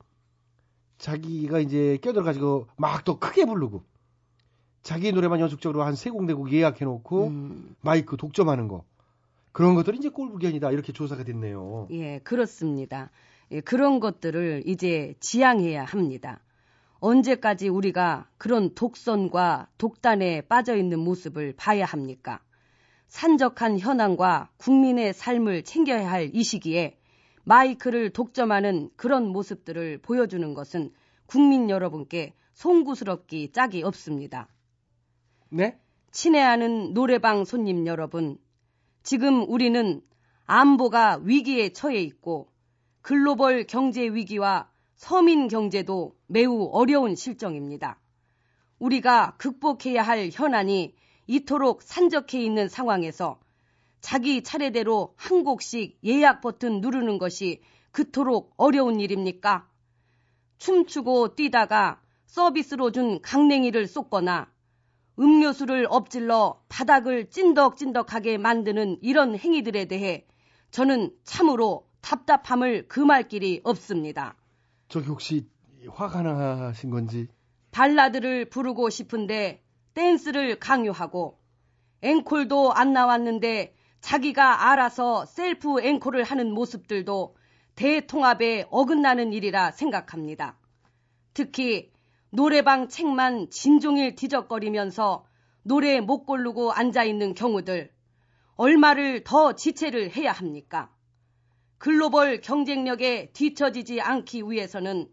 [0.99, 3.83] 자기가 이제 껴들어가지고 막더 크게 부르고
[4.83, 8.85] 자기 노래만 연속적으로 한 세 곡네곡 예약해놓고 음, 마이크 독점하는 거
[9.53, 11.87] 그런 것들이 이제 꼴불견이다 이렇게 조사가 됐네요.
[11.91, 13.11] 예, 그렇습니다.
[13.51, 16.41] 예, 그런 것들을 이제 지양해야 합니다.
[17.01, 22.41] 언제까지 우리가 그런 독선과 독단에 빠져 있는 모습을 봐야 합니까?
[23.09, 26.99] 산적한 현황과 국민의 삶을 챙겨야 할 이 시기에
[27.45, 30.93] 마이크를 독점하는 그런 모습들을 보여주는 것은
[31.25, 34.49] 국민 여러분께 송구스럽기 짝이 없습니다.
[35.49, 35.81] 네?
[36.11, 38.37] 친애하는 노래방 손님 여러분,
[39.03, 40.03] 지금 우리는
[40.45, 42.51] 안보가 위기에 처해 있고
[43.09, 47.99] 글로벌 경제 위기와 서민 경제도 매우 어려운 실정입니다.
[48.79, 50.95] 우리가 극복해야 할 현안이
[51.27, 53.41] 이토록 산적해 있는 상황에서
[54.03, 59.67] 자기 차례대로 한 곡씩 예약 버튼 누르는 것이 그토록 어려운 일입니까?
[60.59, 64.53] 춤추고 뛰다가 서비스로 준 강냉이를 쏟거나
[65.19, 70.27] 음료수를 엎질러 바닥을 찐덕찐덕하게 만드는 이런 행위들에 대해
[70.73, 74.37] 저는 참으로 답답함을 금할 길이 없습니다.
[74.89, 75.47] 저기 혹시
[75.91, 77.29] 화가 나신 건지
[77.71, 79.63] 발라드를 부르고 싶은데
[79.95, 81.39] 댄스를 강요하고
[82.03, 87.37] 앵콜도 안 나왔는데 자기가 알아서 셀프 앵콜을 하는 모습들도
[87.75, 90.57] 대통합에 어긋나는 일이라 생각합니다.
[91.35, 91.93] 특히
[92.31, 95.27] 노래방 책만 진종일 뒤적거리면서
[95.63, 97.93] 노래 못 고르고 앉아 있는 경우들
[98.57, 100.91] 얼마를 더 지체를 해야 합니까?
[101.79, 105.09] 글로벌 경쟁력에 뒤처지지 않기 위해서는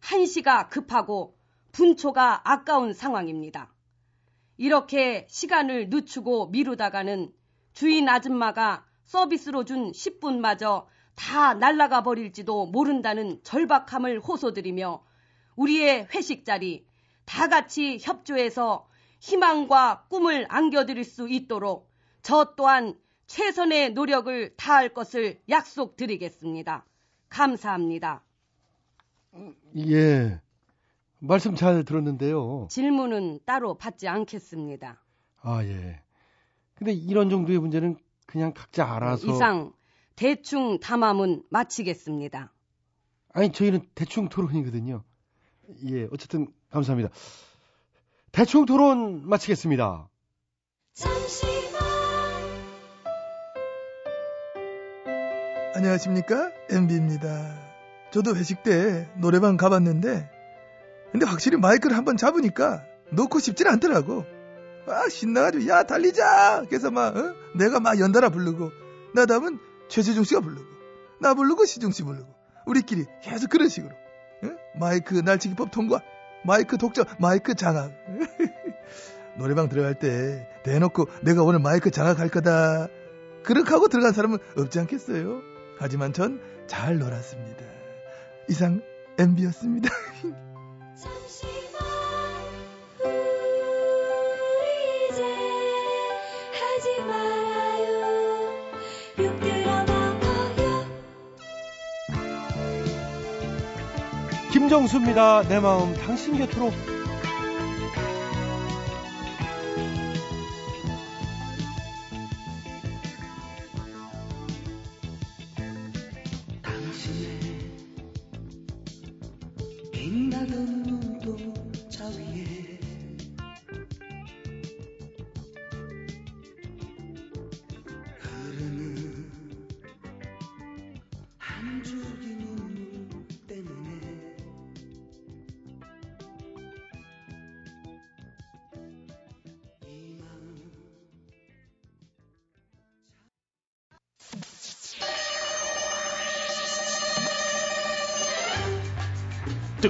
[0.00, 1.36] 한시가 급하고
[1.72, 3.72] 분초가 아까운 상황입니다.
[4.58, 7.32] 이렇게 시간을 늦추고 미루다가는
[7.72, 15.02] 주인 아줌마가 서비스로 준 10분마저 다 날라가 버릴지도 모른다는 절박함을 호소드리며
[15.56, 16.84] 우리의 회식 자리
[17.24, 18.88] 다 같이 협조해서
[19.20, 21.90] 희망과 꿈을 안겨드릴 수 있도록
[22.22, 22.98] 저 또한
[23.30, 26.84] 최선의 노력을 다할 것을 약속드리겠습니다.
[27.28, 28.24] 감사합니다.
[29.76, 30.40] 예.
[31.20, 32.66] 말씀 잘 들었는데요.
[32.68, 35.00] 질문은 따로 받지 않겠습니다.
[35.42, 36.02] 아, 예.
[36.74, 39.32] 근데 이런 정도의 문제는 그냥 각자 알아서.
[39.32, 39.72] 이상
[40.16, 42.52] 대충 담화문 마치겠습니다.
[43.32, 45.04] 아니, 저희는 대충 토론이거든요.
[45.86, 47.10] 예, 어쨌든 감사합니다.
[48.32, 50.08] 대충 토론 마치겠습니다.
[55.80, 56.52] 안녕하십니까?
[56.68, 57.56] MB입니다.
[58.10, 60.30] 저도 회식 때 노래방 가봤는데,
[61.10, 64.26] 근데 확실히 마이크를 한번 잡으니까 놓고 싶진 않더라고.
[64.86, 66.64] 아, 신나가지고, 야, 달리자!
[66.68, 67.34] 그래서 막, 어?
[67.56, 68.70] 내가 막 연달아 부르고,
[69.14, 70.62] 나 다음은 최재중 씨가 부르고,
[71.18, 72.28] 나 부르고 시중 씨 부르고,
[72.66, 73.94] 우리끼리 계속 그런 식으로.
[73.94, 74.48] 어?
[74.78, 76.02] 마이크 날치기법 통과,
[76.44, 77.90] 마이크 독점, 마이크 장악.
[79.38, 82.88] 노래방 들어갈 때 대놓고 내가 오늘 마이크 장악할 거다.
[83.44, 85.50] 그렇게 하고 들어간 사람은 없지 않겠어요?
[85.80, 87.64] 하지만 전 잘 놀았습니다.
[88.48, 88.80] 이상
[89.18, 89.88] MB였습니다.
[104.52, 105.42] 김정수입니다.
[105.48, 106.70] 내 마음 당신 곁으로.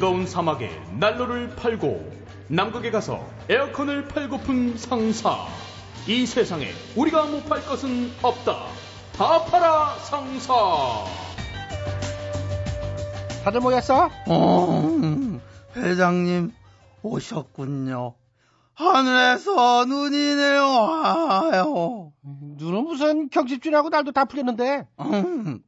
[0.01, 2.11] 뜨거운 사막에 난로를 팔고
[2.49, 5.47] 남극에 가서 에어컨을 팔고픈 상사.
[6.09, 8.65] 이 세상에 우리가 못 팔 것은 없다.
[9.13, 10.55] 다 팔아 상사.
[13.45, 14.09] 다들 모였어?
[14.27, 15.41] 어,
[15.77, 16.51] 회장님
[17.03, 18.15] 오셨군요.
[18.73, 22.11] 하늘에서 눈이 내려와요.
[22.23, 24.89] 눈은 무슨 경집주라고 날도 다 풀렸는데.
[24.99, 25.61] 음,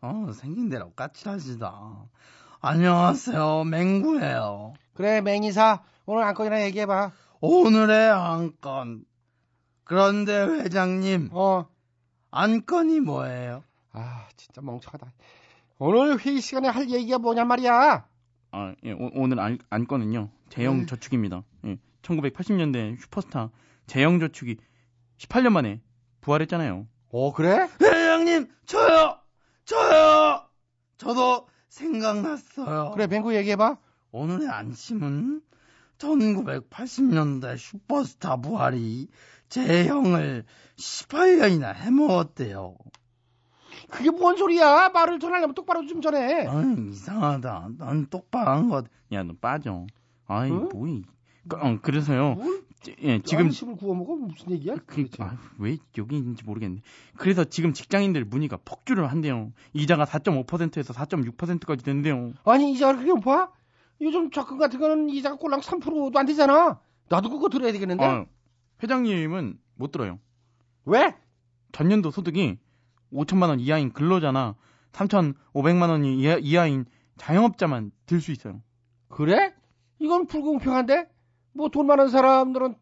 [0.00, 2.06] 어, 생긴 대로 까칠하시다.
[2.66, 4.72] 안녕하세요, 맹구예요.
[4.94, 5.82] 그래, 맹이사.
[6.06, 7.12] 오늘 안건이나 얘기해봐.
[7.42, 9.04] 오늘의 안건.
[9.84, 11.66] 그런데 회장님, 어.
[12.30, 13.62] 안건이 뭐예요?
[13.92, 15.12] 아, 진짜 멍청하다.
[15.78, 18.06] 오늘 회의 시간에 할 얘기가 뭐냔 말이야.
[18.52, 20.30] 아, 예, 오, 늘 안, 안건은요.
[20.48, 20.86] 재형 네.
[20.86, 21.42] 저축입니다.
[21.66, 23.50] 예, 1980년대 슈퍼스타
[23.86, 24.56] 재형 저축이
[25.18, 25.82] 18년 만에
[26.22, 26.86] 부활했잖아요.
[27.12, 27.68] 어, 그래?
[27.82, 29.18] 회장님, 저요!
[29.66, 30.48] 저요!
[30.96, 32.92] 저도 생각났어요.
[32.94, 33.76] 그래, 맹구 얘기해봐.
[34.12, 35.42] 오늘의 안심은
[35.98, 39.08] 1980년대 슈퍼스타 부활이
[39.48, 40.44] 재형을
[40.76, 42.76] 18년이나 해먹었대요.
[43.90, 44.90] 그게 뭔 소리야?
[44.90, 46.46] 말을 전하려면 똑바로 좀 전해.
[46.46, 47.68] 아이, 이상하다.
[47.78, 48.86] 난 똑바로 한 것.
[49.12, 49.86] 야, 너 빠져.
[50.26, 50.68] 아이, 응?
[50.72, 51.02] 뭐이.
[51.48, 52.34] 그, 어, 그래서요.
[52.34, 52.64] 뭘?
[53.02, 54.14] 예, 지금 안심을 구워 먹어?
[54.16, 54.76] 무슨 얘기야?
[54.86, 56.80] 그, 아, 왜 여기 있는지 모르겠네.
[57.16, 59.52] 그래서 지금 직장인들 문의가 폭주를 한대요.
[59.72, 62.32] 이자가 4.5%에서 4.6%까지 된대요.
[62.44, 63.50] 아니, 이자를 그렇게 봐?
[64.00, 66.80] 요즘 적금 같은 거는 이자가 꼴랑 3%도 안 되잖아.
[67.08, 68.04] 나도 그거 들어야 되겠는데?
[68.04, 68.26] 아,
[68.82, 70.18] 회장님은 못 들어요.
[70.84, 71.14] 왜?
[71.72, 72.58] 전년도 소득이
[73.12, 74.56] 5천만 원 이하인 근로자나
[74.92, 76.84] 3,500만 원이 이하, 이하인
[77.16, 78.60] 자영업자만 들 수 있어요.
[79.08, 79.54] 그래?
[80.00, 81.06] 이건 불공평한데?
[81.54, 82.74] 뭐 돈 많은 사람들은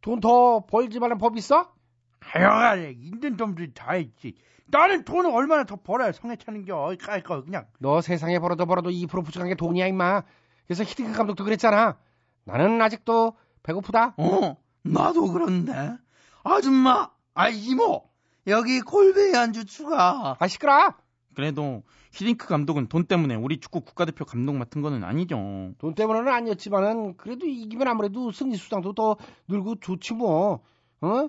[0.00, 1.72] 돈 더 벌지 말란 법 있어?
[2.20, 4.34] 하여간에 있는 놈들이 다 있지.
[4.66, 6.96] 나는 돈을 얼마나 더 벌어야 성에 차는겨.
[7.00, 7.66] 깔거 그냥.
[7.78, 10.22] 너 세상에 벌어도 벌어도 2% 부족한 게 돈이야 임마.
[10.66, 11.98] 그래서 히딩크 감독도 그랬잖아.
[12.44, 14.14] 나는 아직도 배고프다.
[14.16, 15.96] 어, 나도 그런데.
[16.44, 18.08] 아줌마, 아 이모,
[18.48, 20.36] 여기 골뱅이 안주 추가.
[20.38, 20.94] 아 시끄러.
[21.34, 25.72] 그래도 히딩크 감독은 돈 때문에 우리 축구 국가대표 감독 맡은 거는 아니죠.
[25.78, 29.16] 돈 때문에는 아니었지만은 그래도 이기면 아무래도 승리 수당도 더
[29.48, 30.60] 늘고 좋지 뭐.
[31.00, 31.28] 어?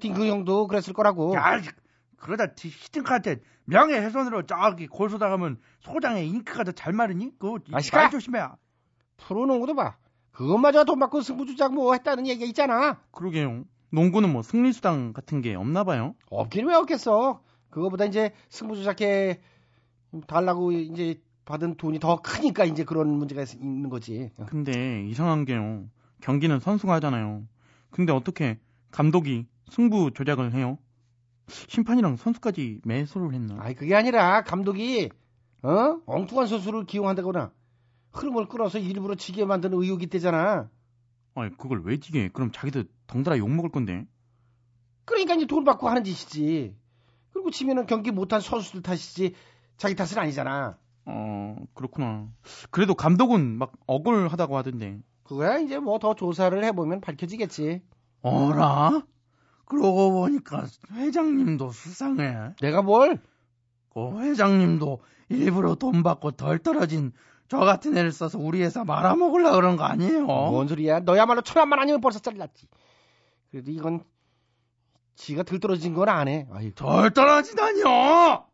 [0.00, 1.34] 딩크 형도 그랬을 거라고.
[1.34, 1.60] 야,
[2.16, 7.30] 그러다 히든카한테 명예훼손으로 저기 골소당하면 소장에 잉크가 더 잘 마르니?
[7.38, 7.80] 그거 아!
[7.92, 8.40] 말 조심해.
[9.16, 9.96] 프로 농구도 봐.
[10.32, 12.98] 그것마저 돈 받고 승부주작 뭐 했다는 얘기가 있잖아.
[13.12, 13.64] 그러게요.
[13.90, 16.14] 농구는 뭐 승리수당 같은 게 없나 봐요.
[16.30, 17.40] 없긴 왜 없겠어.
[17.74, 19.40] 그거보다 이제 승부주작해
[20.28, 24.30] 달라고 이제 받은 돈이 더 크니까 이제 그런 문제가 있는 거지.
[24.46, 25.88] 근데 이상한 게요.
[26.20, 27.44] 경기는 선수가 하잖아요.
[27.90, 28.60] 근데 어떻게
[28.92, 30.78] 감독이 승부 조작을 해요?
[31.48, 33.56] 심판이랑 선수까지 매소를 했나?
[33.60, 35.10] 아니 그게 아니라 감독이
[35.62, 37.50] 어 엉뚱한 선수를 기용한다거나
[38.12, 40.70] 흐름을 끌어서 일부러 지게 만드는 의혹이 있대잖아.
[41.34, 42.28] 아니 그걸 왜 지게?
[42.28, 44.06] 그럼 자기도 덩달아 욕 먹을 건데.
[45.04, 46.83] 그러니까 이제 돈 받고 하는 짓이지.
[47.44, 49.34] 그리고 지면은 경기 못한 선수들 탓이지
[49.76, 50.78] 자기 탓은 아니잖아.
[51.04, 52.28] 어 그렇구나.
[52.70, 54.98] 그래도 감독은 막 억울하다고 하던데.
[55.24, 57.82] 그거야 이제 뭐 더 조사를 해보면 밝혀지겠지.
[58.22, 59.02] 어라?
[59.66, 62.54] 그러고 보니까 회장님도 수상해.
[62.62, 63.20] 내가 뭘?
[63.90, 67.12] 그 회장님도 일부러 돈 받고 덜 떨어진
[67.48, 70.24] 저 같은 애를 써서 우리 회사 말아먹으려 그런 거 아니에요?
[70.24, 71.00] 뭔 소리야?
[71.00, 72.68] 너야말로 천원만 아니면 벌써 잘났지.
[73.50, 74.02] 그래도 이건
[75.14, 76.46] 지가 들 떨어진 건 안 해.
[76.50, 76.74] 아이고.
[76.74, 78.46] 덜 떨어지다니요!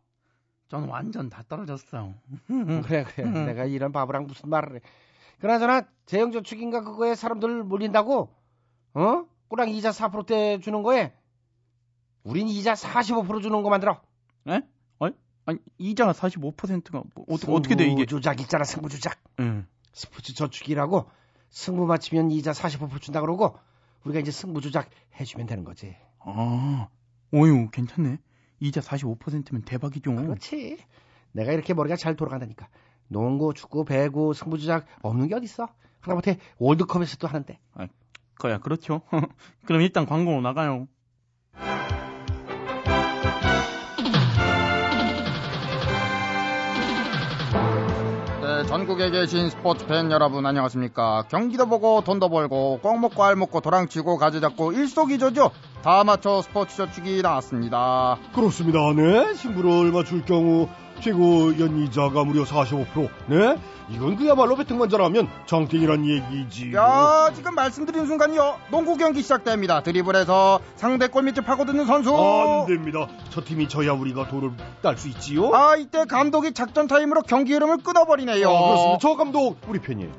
[0.69, 2.13] 전 완전 다 떨어졌어요.
[2.47, 3.27] 그래 그래.
[3.27, 3.45] 음.
[3.45, 4.79] 내가 이런 바보랑 무슨 말을 해.
[5.39, 8.29] 그나저나 재형저축인가 그거에 사람들 몰린다고?
[8.93, 9.25] 어?
[9.49, 11.13] 꾸랑 이자 4%대 주는 거에
[12.23, 13.99] 우린 이자 45% 주는 거 만들어.
[14.47, 14.61] 에?
[14.99, 15.13] 아니,
[15.45, 17.95] 아니 이자가 45%가 뭐, 어떻게 어떻게 돼 이게?
[18.05, 19.19] 승부조작 있잖아 승부 조작.
[19.39, 19.65] 응.
[19.93, 21.09] 스포츠 저축이라고
[21.49, 23.57] 승부 맞추면 이자 45% 준다 그러고
[24.05, 25.97] 우리가 이제 승부 조작 해주면 되는 거지.
[26.23, 26.87] 아,
[27.31, 28.19] 오유 괜찮네.
[28.59, 30.15] 이자 45%면 대박이죠.
[30.15, 30.77] 그렇지.
[31.31, 32.67] 내가 이렇게 머리가 잘 돌아간다니까.
[33.07, 35.67] 농구, 축구, 배구, 승부조작 없는 게 어딨어?
[36.01, 37.59] 하다못해 월드컵에서도 하는데.
[38.35, 39.01] 거야 그렇죠.
[39.65, 40.87] 그럼 일단 광고 나가요.
[48.71, 51.25] 전국에 계신 스포츠 팬 여러분 안녕하십니까.
[51.27, 55.51] 경기도 보고 돈도 벌고 꼭 먹고 알 먹고 도랑치고 가지 잡고 일석이조죠.
[55.83, 58.17] 다 맞춰 스포츠 저축이 나왔습니다.
[58.33, 58.79] 그렇습니다.
[58.95, 59.33] 네.
[59.33, 60.69] 신부를 줄 경우
[61.01, 63.09] 최고 연이자가 무려 45%.
[63.27, 63.57] 네.
[63.89, 66.77] 이건 그야말로 배팅만자라면 장땡이란 얘기지요.
[66.77, 69.81] 야 지금 말씀드린 순간요 농구 경기 시작됩니다.
[69.83, 72.15] 드리블해서 상대 골 밑을 파고드는 선수.
[72.15, 73.07] 안 됩니다.
[73.29, 75.53] 저 팀이 져야 우리가 돈을 딸 수 있지요.
[75.53, 78.47] 아 이때 감독이 작전 타임으로 경기 흐름을 끊어버리네요.
[78.49, 78.97] 아, 그렇습니다.
[79.01, 80.11] 저 감독 우리 편이에요.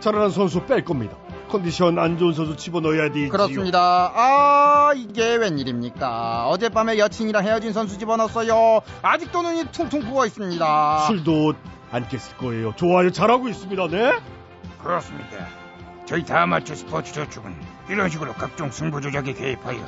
[0.00, 1.16] 잘하는 선수 뺄 겁니다.
[1.48, 3.30] 컨디션 안 좋은 선수 집어넣어야 되지요.
[3.30, 4.12] 그렇습니다.
[4.14, 6.48] 아 이게 웬일입니까?
[6.48, 8.80] 어젯밤에 여친이랑 헤어진 선수 집어넣었어요.
[9.02, 11.06] 아직도 눈이 퉁퉁 부어 있습니다.
[11.06, 11.54] 술도
[11.90, 12.74] 안 깼을 거예요.
[12.76, 13.10] 좋아요.
[13.10, 13.88] 잘하고 있습니다.
[13.88, 14.18] 네.
[14.82, 15.46] 그렇습니다.
[16.06, 17.54] 저희 다마초 스포츠 저축은
[17.88, 19.78] 이런 식으로 각종 승부 조작에 개입하여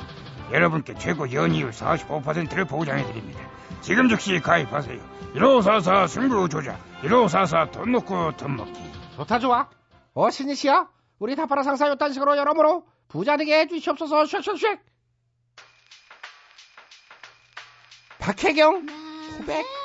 [0.51, 3.39] 여러분께 최고 연이율 45%를 보장해 드립니다.
[3.81, 4.99] 지금 즉시 가입하세요.
[5.33, 8.73] 1544 승부 조작, 1544돈 먹고 돈 먹기.
[9.15, 9.67] 좋다 좋아.
[10.13, 10.87] 어 신이시여
[11.21, 14.79] 우리 다파라 상사 요딴 식으로 여러모로 부자 되게 해주시옵소서 쉑쉑쉑.
[18.17, 18.87] 박혜경
[19.37, 19.80] 고백.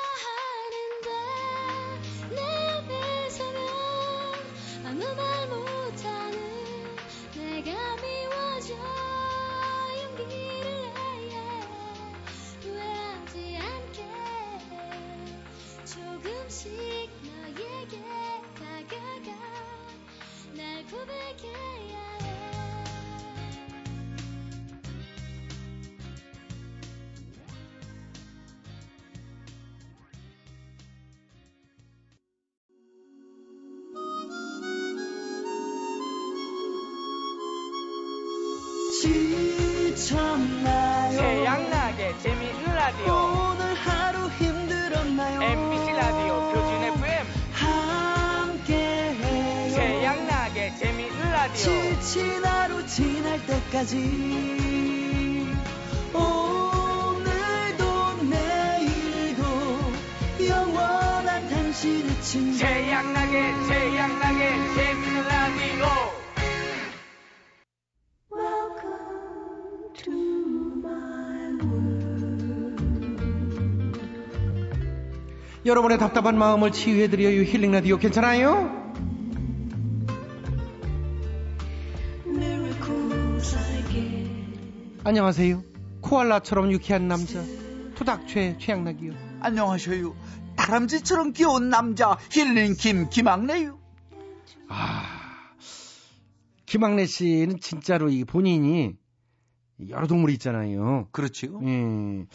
[41.17, 43.26] 태양나게 재미있는 라디오
[52.07, 53.97] 지친 하루 지날 때까지
[56.13, 57.83] 오늘도
[58.23, 59.43] 내일도
[60.47, 62.57] 영원한 당신의 친구.
[62.59, 65.85] 태양나게 태양나게 재미있는 라디오
[75.65, 77.97] 여러분의 답답한 마음을 치유해드려요 힐링 라디오.
[77.97, 78.86] 괜찮아요?
[85.07, 85.63] 안녕하세요.
[86.01, 87.41] 코알라처럼 유쾌한 남자
[87.95, 89.13] 토닥최 최양락이요.
[89.39, 90.13] 안녕하셔요.
[90.57, 93.79] 다람쥐처럼 귀여운 남자 힐링 김 김학래요.
[96.65, 98.97] 김학래 씨는 진짜로 이 본인이
[99.87, 101.07] 여러 동물이 있잖아요.
[101.13, 101.61] 그렇지요.
[101.63, 102.25] 예.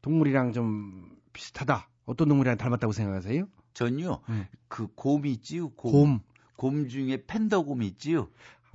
[0.00, 1.90] 동물이랑 좀 비슷하다.
[2.06, 3.46] 어떤 동물이랑 닮았다고 생각하세요?
[3.74, 4.20] 전요.
[4.30, 4.48] 네.
[4.68, 5.68] 그 곰이 있지요.
[5.74, 5.92] 곰.
[5.92, 6.20] 곰.
[6.56, 8.28] 곰 중에 팬더곰이 있지요.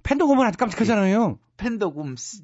[0.03, 1.39] 팬더곰은 아주 깜찍하잖아요.
[1.57, 2.43] 팬더곰 스-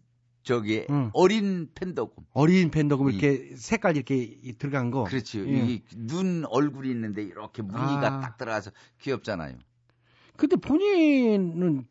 [0.50, 1.12] 저기 응.
[1.14, 2.26] 어린 팬더곰.
[2.34, 5.04] 어린 팬더곰 이렇게 색깔 이렇게 이- 들어간 거.
[5.04, 5.48] 그렇죠.
[5.48, 5.80] 예.
[5.96, 8.20] 이눈 얼굴이 있는데 이렇게 무늬가 아.
[8.20, 9.60] 딱 들어가서 귀엽잖아요.
[10.38, 11.86] 근데 본인은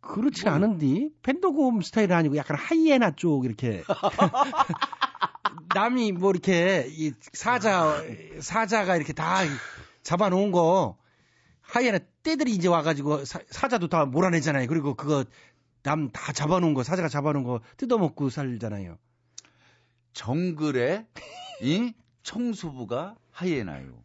[0.00, 0.54] 그렇지 뭐.
[0.54, 3.82] 않은데 팬더곰 스타일은 아니고 약간 하이에나 쪽 이렇게
[5.74, 8.02] 남이 뭐 이렇게 이 사자
[8.40, 9.40] 사자가 이렇게 다
[10.02, 10.96] 잡아놓은 거
[11.60, 14.66] 하이에나 떼들이 이제 와가지고 사, 사자도 다 몰아내잖아요.
[14.66, 15.24] 그리고 그거
[15.82, 18.98] 남 다 잡아놓은 거 사자가 잡아놓은 거 뜯어먹고 살잖아요.
[20.12, 21.06] 정글에
[21.62, 24.02] 이 청소부가 하이에나요.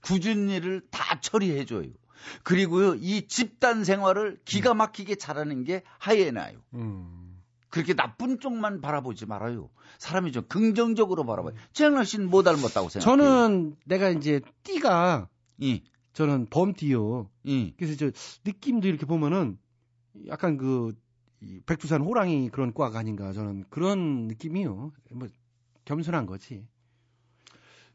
[0.00, 1.90] 굳은 일을 다 처리해줘요.
[2.42, 6.58] 그리고요, 이 집단 생활을 기가 막히게 잘하는 게 하이에나요.
[7.68, 9.68] 그렇게 나쁜 쪽만 바라보지 말아요.
[9.98, 11.54] 사람이 좀 긍정적으로 바라봐요.
[11.72, 13.00] 최양락 씨는 뭐 닮았다고 생각해요?
[13.00, 15.82] 저는 내가 이제 띠가 이
[16.14, 17.30] 저는 범띠요.
[17.44, 18.10] 이 그래서 저
[18.44, 19.58] 느낌도 이렇게 보면은
[20.28, 20.96] 약간 그
[21.40, 24.92] 이 백두산 호랑이 그런 과가 아닌가 저는 그런 느낌이요.
[25.12, 25.28] 뭐
[25.84, 26.66] 겸손한 거지.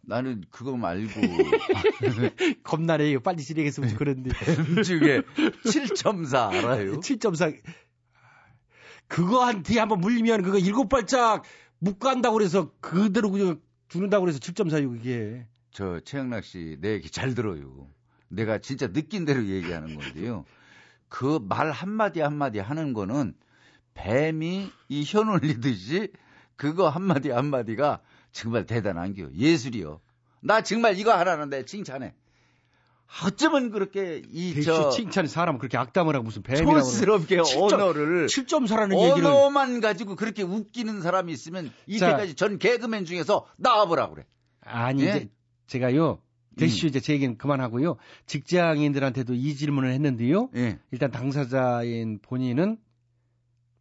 [0.06, 1.10] 나는 그거 말고
[2.64, 3.20] 겁나네 요.
[3.22, 4.32] 빨리 지내겠으면 그런데.
[4.32, 5.22] 뱀 중에
[5.66, 7.00] 7.4 알아요?
[7.02, 7.62] 7.4.
[9.08, 11.44] 그거 한 뒤에 한번 물리면 그거 일곱 발짝
[11.80, 15.46] 묶고 한다고 그래서 그대로 그냥 죽는다고 그래서 7.4요 그게.
[15.72, 17.88] 저 최양락 씨 내 얘기 잘 들어요.
[18.30, 20.46] 내가 진짜 느낀 대로 얘기하는 건데요.
[21.14, 23.36] 그 말 한마디 한마디 하는 거는
[23.94, 26.12] 뱀이 이혀 놀리듯이
[26.56, 28.00] 그거 한마디 한마디가
[28.32, 29.30] 정말 대단한 겨.
[29.32, 30.02] 예술이요.
[30.42, 32.16] 나 정말 이거 하라는데 칭찬해.
[33.28, 36.82] 어쩌면 그렇게 이저 칭찬이 사람 그렇게 악담을 하고 무슨 뱀이라고.
[36.82, 44.10] 촌스럽게 언어를 7.4라는 얘기를 언어만 가지고 그렇게 웃기는 사람이 있으면 이때까지 전 개그맨 중에서 나와보라
[44.10, 44.26] 그래.
[44.62, 45.10] 아니 예?
[45.10, 45.30] 이제
[45.68, 46.23] 제가요.
[46.56, 47.98] 대시 이제 제 얘기는 그만하고요.
[48.26, 50.50] 직장인들한테도 이 질문을 했는데요.
[50.56, 50.80] 예.
[50.92, 52.78] 일단 당사자인 본인은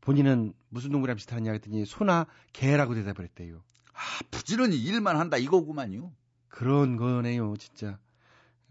[0.00, 3.62] 본인은 무슨 동물이랑 비슷하냐 했더니 소나 개라고 대답을 했대요.
[3.92, 6.12] 아, 부지런히 일만 한다 이거구만요.
[6.48, 7.98] 그런 거네요, 진짜.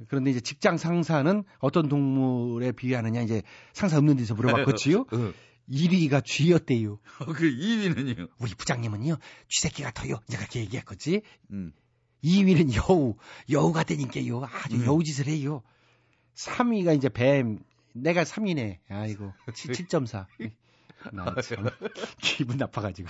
[0.08, 3.44] 그런데 이제 직장 상사는 어떤 동물에 비유하느냐 이제
[3.74, 5.06] 상사 없는 데서 물어봤겠지요.
[5.14, 5.34] 어.
[5.70, 7.00] 1위가 쥐였대요.
[7.36, 8.30] 그 2위는요?
[8.40, 10.20] 우리 부장님은요, 쥐새끼 같아요.
[10.28, 11.22] 이제 그렇게 얘기했겠지.
[11.52, 11.72] 음.
[12.24, 13.16] 2위는 여우,
[13.50, 14.44] 여우가 되니까요.
[14.44, 14.86] 아주 음.
[14.86, 15.64] 여우짓을 해요.
[16.36, 17.60] 3위가 이제 뱀,
[17.94, 18.78] 내가 3위네.
[18.90, 20.26] 아이고, 7.4.
[21.14, 21.66] 나 참,
[22.22, 23.10] 기분 나빠가지고.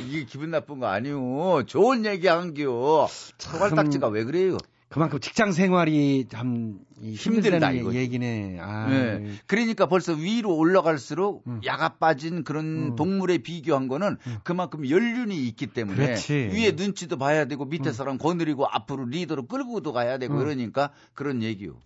[0.00, 1.64] 이게 기분 나쁜 거 아니오.
[1.64, 3.06] 좋은 얘기 한겨.
[3.38, 4.56] 소갈딱지가 왜 그래요?
[4.88, 6.76] 그만큼 직장 생활이 참이
[7.14, 7.98] 힘들다, 이거지.
[7.98, 8.58] 얘기네.
[8.60, 9.32] 아, 네.
[9.46, 11.60] 그러니까 벌써 위로 올라갈수록 음.
[11.64, 16.32] 야가 빠진 그런 동물에 비교한 거는 그만큼 연륜이 있기 때문에 그렇지.
[16.52, 20.38] 위에 눈치도 봐야 되고 밑에 사람 거느리고 앞으로 리더로 끌고도 가야 되고 음.
[20.38, 21.80] 그러니까 그런 얘기요.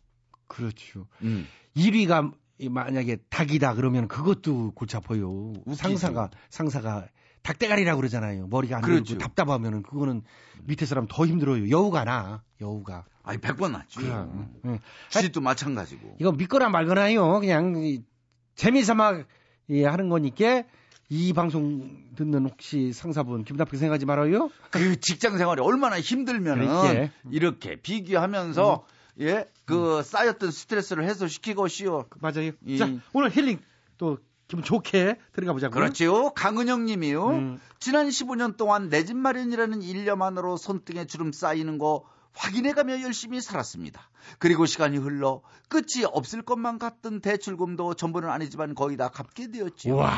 [0.47, 1.07] 그렇죠.
[1.23, 1.47] 음.
[1.77, 2.33] 1위가
[2.69, 5.55] 만약에 닭이다 그러면 그것도 골치 아파요.
[5.75, 7.07] 상사가 상사가
[7.43, 8.47] 닭대가리라고 그러잖아요.
[8.49, 9.19] 머리가 안 그렇죠.
[9.19, 10.23] 답답하면은 그거는
[10.65, 11.71] 밑에 사람 더 힘들어요.
[11.71, 12.43] 여우가 나.
[12.61, 13.05] 여우가.
[13.23, 13.99] 아니 100번 낫지.
[13.99, 14.51] 그럼.
[14.65, 14.79] 응.
[15.11, 16.17] 쥐도 마찬가지고.
[16.21, 17.41] 이거 믿거나 말거나요.
[17.41, 18.03] 그냥 이
[18.57, 19.25] 재미삼아
[19.71, 20.65] 예, 하는 거니까
[21.09, 24.51] 이 방송 듣는 혹시 상사분 기분 나쁘게 생각하지 말아요.
[24.71, 27.11] 그 직장 생활이 얼마나 힘들면은 그렇게.
[27.31, 28.85] 이렇게 비교하면서
[29.21, 32.07] 예, 그 쌓였던 스트레스를 해소시키고 쉬어.
[32.21, 32.53] 맞아요.
[32.65, 33.59] 이- 자, 오늘 힐링
[33.99, 34.19] 또
[34.51, 35.81] 기분 좋게 들어가 보자고요.
[35.81, 36.31] 그렇지요.
[36.31, 37.29] 강은영 님이요.
[37.29, 37.61] 음.
[37.79, 42.03] 지난 15년 동안 내 집 마련이라는 일념만으로 손등에 주름 쌓이는 거
[42.35, 44.09] 확인해가며 열심히 살았습니다.
[44.39, 49.97] 그리고 시간이 흘러 끝이 없을 것만 같던 대출금도 전부는 아니지만 거의 다 갚게 되었지요.
[49.97, 50.17] 와.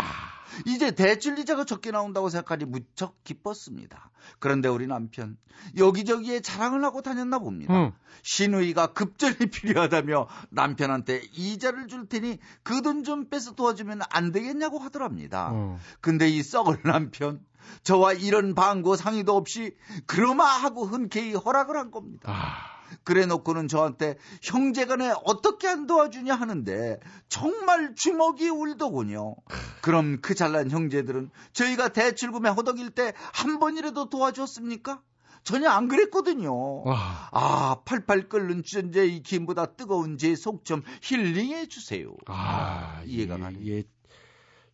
[0.66, 4.10] 이제 대출 이자가 적게 나온다고 생각하니 무척 기뻤습니다.
[4.38, 5.38] 그런데 우리 남편
[5.78, 7.74] 여기저기에 자랑을 하고 다녔나 봅니다.
[7.74, 7.92] 응.
[8.22, 15.50] 신우이가 급전이 필요하다며 남편한테 이자를 줄 테니 그 돈 좀 빼서 도와주면 안 되겠냐고 하더랍니다.
[15.52, 15.78] 어.
[16.02, 17.40] 근데 이 썩을 남편
[17.82, 19.74] 저와 이런 방고 상의도 없이
[20.06, 22.22] 그러마 하고 흔쾌히 허락을 한 겁니다.
[22.30, 22.72] 아.
[23.04, 26.98] 그래 놓고는 저한테 형제간에 어떻게 안 도와주냐 하는데
[27.28, 29.34] 정말 주먹이 울더군요.
[29.80, 35.00] 그럼 그 잘난 형제들은 저희가 대출금에 허덕일 때 한 번이라도 도와줬습니까?
[35.42, 36.82] 전혀 안 그랬거든요.
[36.84, 37.28] 와.
[37.32, 42.14] 아, 팔팔 끓는 주전자의 김보다 뜨거운 제 속 좀 힐링해 주세요.
[42.26, 43.58] 아, 이해가 이- 가네.
[43.62, 43.84] 이게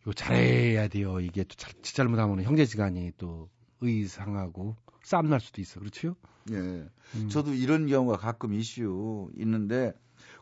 [0.07, 1.19] 요 잘해야 돼요.
[1.19, 3.49] 이게 또 잘, 잘못하면 형제지간이 또
[3.81, 5.79] 의상하고 싸움 날 수도 있어.
[5.79, 6.15] 그렇죠?
[6.51, 6.55] 예.
[6.55, 7.29] 음.
[7.29, 9.93] 저도 이런 경우가 가끔 이슈 있는데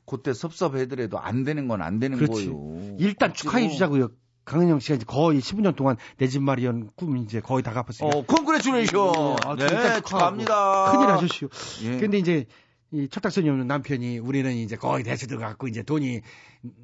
[0.05, 2.49] 그때 섭섭해더라도 안 되는 건 안 되는 그렇지.
[2.49, 2.95] 거예요.
[2.99, 3.34] 일단.
[3.34, 4.10] 축하해 주자고요.
[4.45, 8.18] 강은영 씨가 이제 거의 15년 동안 내 집 마련 꿈 이제 거의 다 갚았으니까.
[8.18, 9.10] 어, 콩그레츄레이션.
[9.45, 10.91] 아, 네, 축하합니다.
[10.93, 11.49] 큰일 하셨시오.
[11.84, 11.97] 예.
[11.97, 12.45] 근데 이제
[12.91, 16.21] 이 철딱선이 없는 남편이 우리는 이제 거의 대수 들어갔고 이제 돈이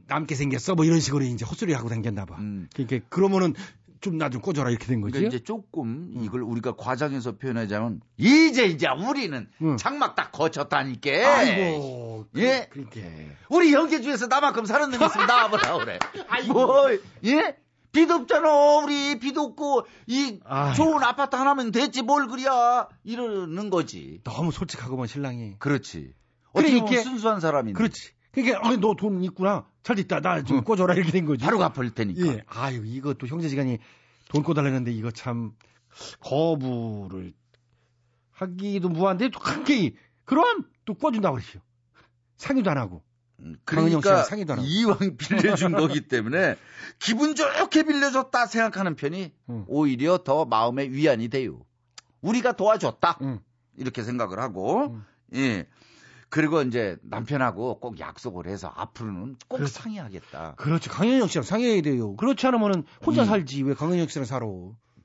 [0.07, 2.37] 남게 생겼어 뭐 이런 식으로 이제 헛소리 하고 다녔나 봐.
[2.73, 3.53] 그러니까 그러면은
[4.01, 5.11] 좀 나좀 꽂아라 이렇게 된 거지.
[5.11, 5.19] 음.
[5.19, 9.47] 그러니까 이제 조금 이걸 우리가 과장해서 표현하자면 이제 이제 우리는
[9.79, 11.09] 장막 딱 거쳤다니까.
[11.09, 12.27] 아이고.
[12.35, 12.67] 예.
[12.69, 12.99] 그러니까.
[13.47, 15.99] 우리 영계주에서 나만큼 사는 놈 있으면 나와보라 그래.
[16.51, 16.91] 뭐
[17.23, 17.55] 예?
[17.93, 18.77] 빚 없잖아.
[18.83, 20.75] 우리 빚 없고 이 아이고.
[20.75, 24.19] 좋은 아파트 하나면 됐지 뭘 그리야 이러는 거지.
[24.23, 25.55] 너무 솔직하고만 신랑이.
[25.59, 26.13] 그렇지.
[26.53, 27.77] 어떻게 보면 그러니까- 순수한 사람인데.
[27.77, 28.09] 그렇지.
[28.31, 29.65] 그러니까 아, 너돈 있구나.
[29.83, 30.19] 잘 됐다.
[30.21, 31.45] 나좀 꽂아라 이렇게 된 거지.
[31.45, 32.25] 바로 갚을 테니까.
[32.27, 32.43] 예.
[32.47, 33.77] 아유 이것도 형제지간이
[34.29, 35.51] 돈 꿔달라는데 이거 참
[36.19, 37.33] 거부를
[38.31, 39.93] 하기도 무한데 또 한게
[40.25, 41.61] 그럼 또 꿔준다고 그러시오.
[42.37, 43.03] 상의도 안 하고.
[43.65, 44.25] 그러니까.
[44.61, 46.55] 이왕 빌려준 거기 때문에
[46.99, 49.31] 기분 좋게 빌려줬다 생각하는 편이
[49.67, 51.61] 오히려 더 마음의 위안이 돼요.
[52.21, 53.19] 우리가 도와줬다
[53.77, 54.97] 이렇게 생각을 하고
[55.35, 55.67] 예
[56.33, 60.55] 그리고 이제 남편하고 꼭 약속을 해서 앞으로는 꼭 상의하겠다.
[60.57, 60.89] 그렇지.
[60.89, 62.15] 강현영 씨랑 상의해야 돼요.
[62.15, 63.27] 그렇지 않으면은 혼자 음.
[63.27, 64.47] 살지 왜 강현영 씨랑 살아.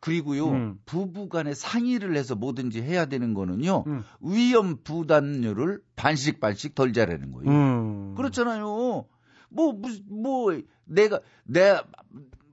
[0.01, 0.78] 그리고요 음.
[0.86, 4.05] 부부 간에 상의를 해서 뭐든지 해야 되는 거는요 음.
[4.20, 7.51] 위험 부담률을 반씩 반씩 덜 자라는 거예요.
[7.51, 8.14] 음.
[8.14, 9.07] 그렇잖아요.
[9.51, 11.80] 뭐, 무슨, 뭐, 내가, 내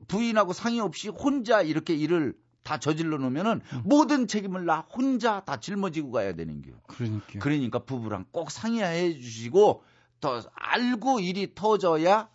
[0.07, 2.33] 부인하고 상의 없이 혼자 이렇게 일을
[2.63, 3.81] 다 저질러 놓으면은 음.
[3.85, 6.71] 모든 책임을 나 혼자 다 짊어지고 가야 되는 겨.
[6.87, 7.39] 그러니까.
[7.39, 9.83] 그러니까 부부랑 꼭 상의해 주시고
[10.19, 12.27] 더 알고 일이 터져야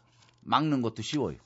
[0.42, 1.36] 막는 것도 쉬워요.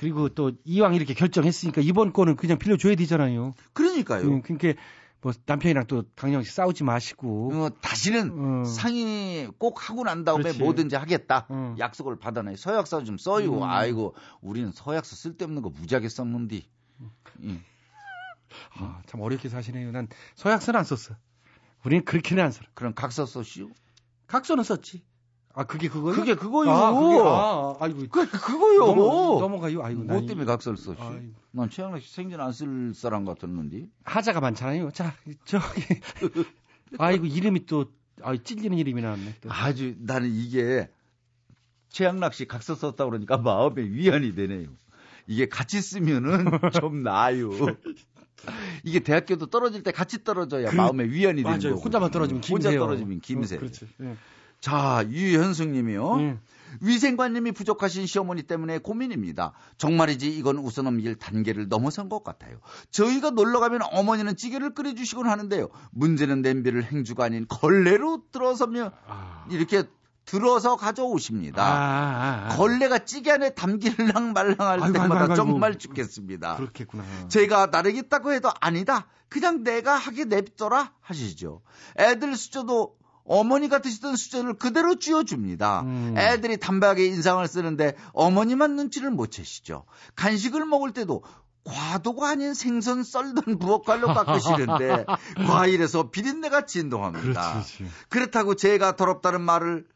[0.00, 3.52] 그리고 또 이왕 이렇게 결정했으니까 이번 거는 그냥 빌려줘야 되잖아요.
[3.74, 4.22] 그러니까요.
[4.22, 4.80] 음, 그러니까
[5.20, 7.52] 뭐 남편이랑 또씨 싸우지 마시고.
[7.52, 10.58] 어, 다시는 상의 꼭 하고 난 다음에 그렇지.
[10.58, 11.46] 뭐든지 하겠다.
[11.78, 12.56] 약속을 받아내.
[12.56, 13.58] 서약서 좀 써요.
[13.58, 13.62] 음.
[13.62, 16.62] 아이고, 우리는 서약서 쓸데없는 거 무지하게 썼는데.
[17.44, 17.60] 예.
[18.78, 19.92] 아, 참 어렵게 사시네요.
[19.92, 21.14] 난 서약서는 안 썼어.
[21.84, 22.66] 우리는 그렇게는 안 살아.
[22.72, 23.68] 그럼 각서 썼시오?
[24.28, 25.02] 각서는 썼지.
[25.52, 26.14] 아, 그게 그거요?
[26.14, 26.70] 그게 그거요.
[26.70, 28.06] 아, 그게, 아, 아이고.
[28.10, 28.78] 그, 그거요.
[28.86, 29.82] 넘어, 넘어가요.
[29.82, 31.00] 아이고, 뭐난 때문에 각서를 썼시?
[31.02, 31.32] 아이고.
[31.50, 33.86] 난 최양락 씨 생전 안 쓸 사람 같았는데.
[34.04, 34.90] 하자가 많잖아요.
[34.92, 35.12] 자,
[35.44, 35.64] 저기.
[36.98, 37.86] 아이고, 이름이 또,
[38.22, 39.34] 아, 찔리는 이름이 나왔네.
[39.40, 39.50] 또.
[39.52, 40.88] 아주 나는 이게
[41.88, 44.68] 최양락 씨 각서 썼다 그러니까 마음에 위안이 되네요.
[45.26, 46.44] 이게 같이 쓰면은
[46.80, 47.50] 좀 나아요.
[48.84, 51.74] 이게 대학교도 떨어질 때 같이 떨어져야 그- 마음에 위안이 되는 맞아요.
[51.74, 51.84] 거고.
[51.84, 52.80] 혼자만 떨어지면 혼자 김새요.
[52.80, 53.56] 떨어지면 김새.
[53.56, 53.86] 어, 그렇지.
[54.02, 54.16] 예.
[54.60, 56.20] 자, 유현숙 님이요.
[56.20, 56.38] 예.
[56.80, 59.52] 위생관념이 부족하신 시어머니 때문에 고민입니다.
[59.76, 62.58] 정말이지 이건 웃어 넘길 단계를 넘어선 것 같아요.
[62.90, 65.68] 저희가 놀러 가면 어머니는 찌개를 끓여주시곤 하는데요.
[65.90, 68.92] 문제는 냄비를 행주가 아닌 걸레로 들어서며
[69.50, 69.82] 이렇게
[70.26, 71.60] 들어서 가져오십니다.
[71.60, 72.56] 아, 아, 아.
[72.56, 75.34] 걸레가 찌개 안에 담길랑 말랑할 아이고, 때마다 아이고, 아이고.
[75.34, 76.56] 정말 죽겠습니다.
[76.56, 77.02] 그렇겠구나.
[77.28, 79.08] 제가 나르겠다고 해도 아니다.
[79.28, 81.62] 그냥 내가 하게 냅둬라 하시죠.
[81.98, 82.99] 애들 수저도
[83.30, 85.82] 어머니가 드시던 수저를 그대로 쥐어줍니다.
[85.82, 86.14] 음.
[86.18, 89.84] 애들이 담백하게 인상을 쓰는데 어머니만 눈치를 못 채시죠.
[90.16, 91.22] 간식을 먹을 때도
[91.62, 95.06] 과도가 아닌 생선 썰던 부엌칼로 깎으시는데
[95.46, 97.52] 과일에서 비린내가 진동합니다.
[97.52, 99.86] 그렇지, 그렇다고 제가 더럽다는 말을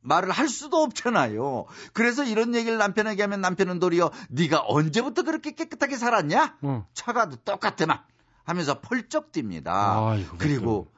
[0.00, 1.66] 말을 할 수도 없잖아요.
[1.92, 6.56] 그래서 이런 얘기를 남편에게 하면 남편은 도리어 네가 언제부터 그렇게 깨끗하게 살았냐?
[6.62, 6.86] 어.
[6.94, 8.00] 차가도 똑같더만
[8.42, 9.68] 하면서 펄쩍 뜁니다.
[9.68, 10.95] 아이고, 그리고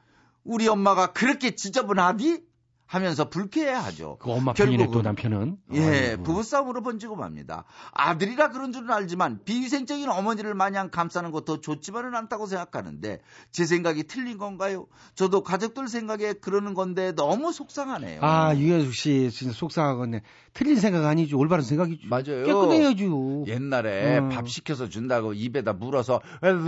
[0.49, 2.49] 우리 엄마가 그렇게 지저분하디?
[2.87, 4.17] 하면서 불쾌해하죠.
[4.19, 5.57] 그 엄마 편이네 또 결국은 남편은.
[5.73, 6.23] 예, 아이고.
[6.23, 7.65] 부부싸움으로 번지고 맙니다.
[7.91, 13.19] 아들이라 그런 줄은 알지만 비위생적인 어머니를 마냥 감싸는 것도 좋지만은 않다고 생각하는데
[13.51, 14.87] 제 생각이 틀린 건가요?
[15.13, 18.21] 저도 가족들 생각에 그러는 건데 너무 속상하네요.
[18.23, 20.23] 아, 유현숙 씨 진짜 속상하겠네.
[20.53, 21.37] 틀린 생각 아니죠.
[21.37, 22.07] 올바른 생각이죠.
[22.07, 22.45] 맞아요.
[22.45, 23.45] 깨끗해야죠.
[23.47, 24.29] 옛날에 음.
[24.29, 26.21] 밥 시켜서 준다고 입에다 물어서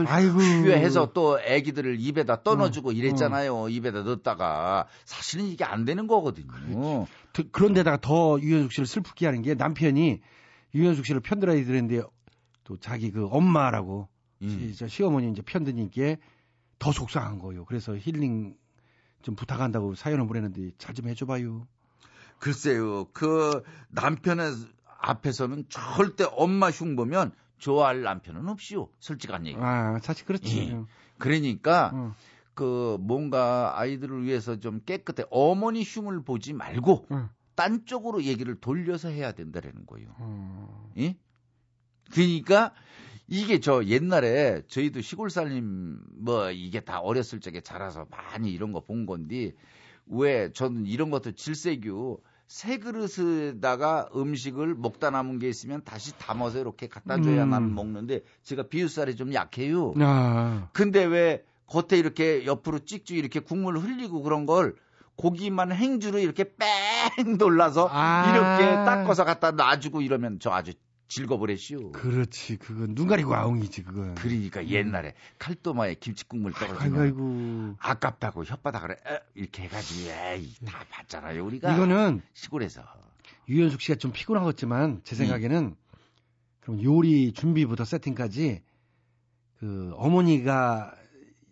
[0.07, 0.41] 아이고.
[0.41, 3.69] 해서 또 애기들을 입에다 떠넣어주고 음, 이랬잖아요.
[3.69, 7.07] 입에다 넣었다가 사실은 이게 안 되는 거거든요.
[7.33, 10.21] 그- 그런데다가 더 유현숙 씨를 슬프게 하는 게 남편이
[10.75, 12.01] 유현숙 씨를 편들어야 되는데
[12.63, 14.07] 또 자기 그 엄마라고
[14.41, 16.15] 시, 저 시어머니 이제 편드니까
[16.79, 17.65] 더 속상한 거예요.
[17.65, 18.55] 그래서 힐링
[19.21, 21.67] 좀 부탁한다고 사연을 보내는데 잘 좀 해줘봐요.
[22.41, 24.51] 글쎄요, 그 남편의
[24.99, 28.89] 앞에서는 절대 엄마 흉보면 좋아할 남편은 없이요.
[28.99, 29.57] 솔직한 얘기.
[29.61, 30.69] 아, 사실 그렇지.
[30.71, 30.81] 예.
[31.19, 32.13] 그러니까 응.
[32.55, 37.29] 그 뭔가 아이들을 위해서 좀 깨끗해 어머니 흉을 보지 말고 응.
[37.53, 40.09] 딴 쪽으로 얘기를 돌려서 해야 된다라는 거예요.
[40.17, 40.91] 어.
[40.97, 41.15] 예?
[42.11, 42.73] 그러니까
[43.27, 48.81] 이게 저 옛날에 저희도 시골 살림 뭐 이게 다 어렸을 적에 자라서 많이 이런 거
[48.81, 49.53] 본 건데
[50.07, 52.17] 왜 저는 이런 것도 질색유
[52.51, 57.49] 새 그릇에다가 음식을 먹다 남은 게 있으면 다시 담아서 이렇게 갖다 줘야 음.
[57.49, 59.93] 나는 먹는데 제가 비웃살이 좀 약해요.
[60.01, 60.67] 아.
[60.73, 64.75] 근데 왜 겉에 이렇게 옆으로 찍찍 이렇게 국물 흘리고 그런 걸
[65.15, 68.29] 고기만 행주로 이렇게 뺑 돌라서 아.
[68.29, 70.73] 이렇게 닦아서 갖다 놔주고 이러면 저 아주
[71.11, 71.91] 즐거버렸시오.
[71.91, 72.57] 그렇지.
[72.57, 74.15] 그건 눈 가리고 아웅이지, 그건.
[74.15, 77.75] 그러니까 옛날에 칼도마에 김치국물 아이고.
[77.79, 82.81] 아깝다고 혓바닥을 에, 이렇게 해가지고 에이 다 봤잖아요 우리가 이거는 시골에서
[83.49, 85.01] 유현숙 씨가 좀 피곤한 것 같지만 음.
[85.03, 85.75] 제 생각에는
[86.61, 88.61] 그럼 요리 준비부터 세팅까지
[89.59, 90.95] 그 어머니가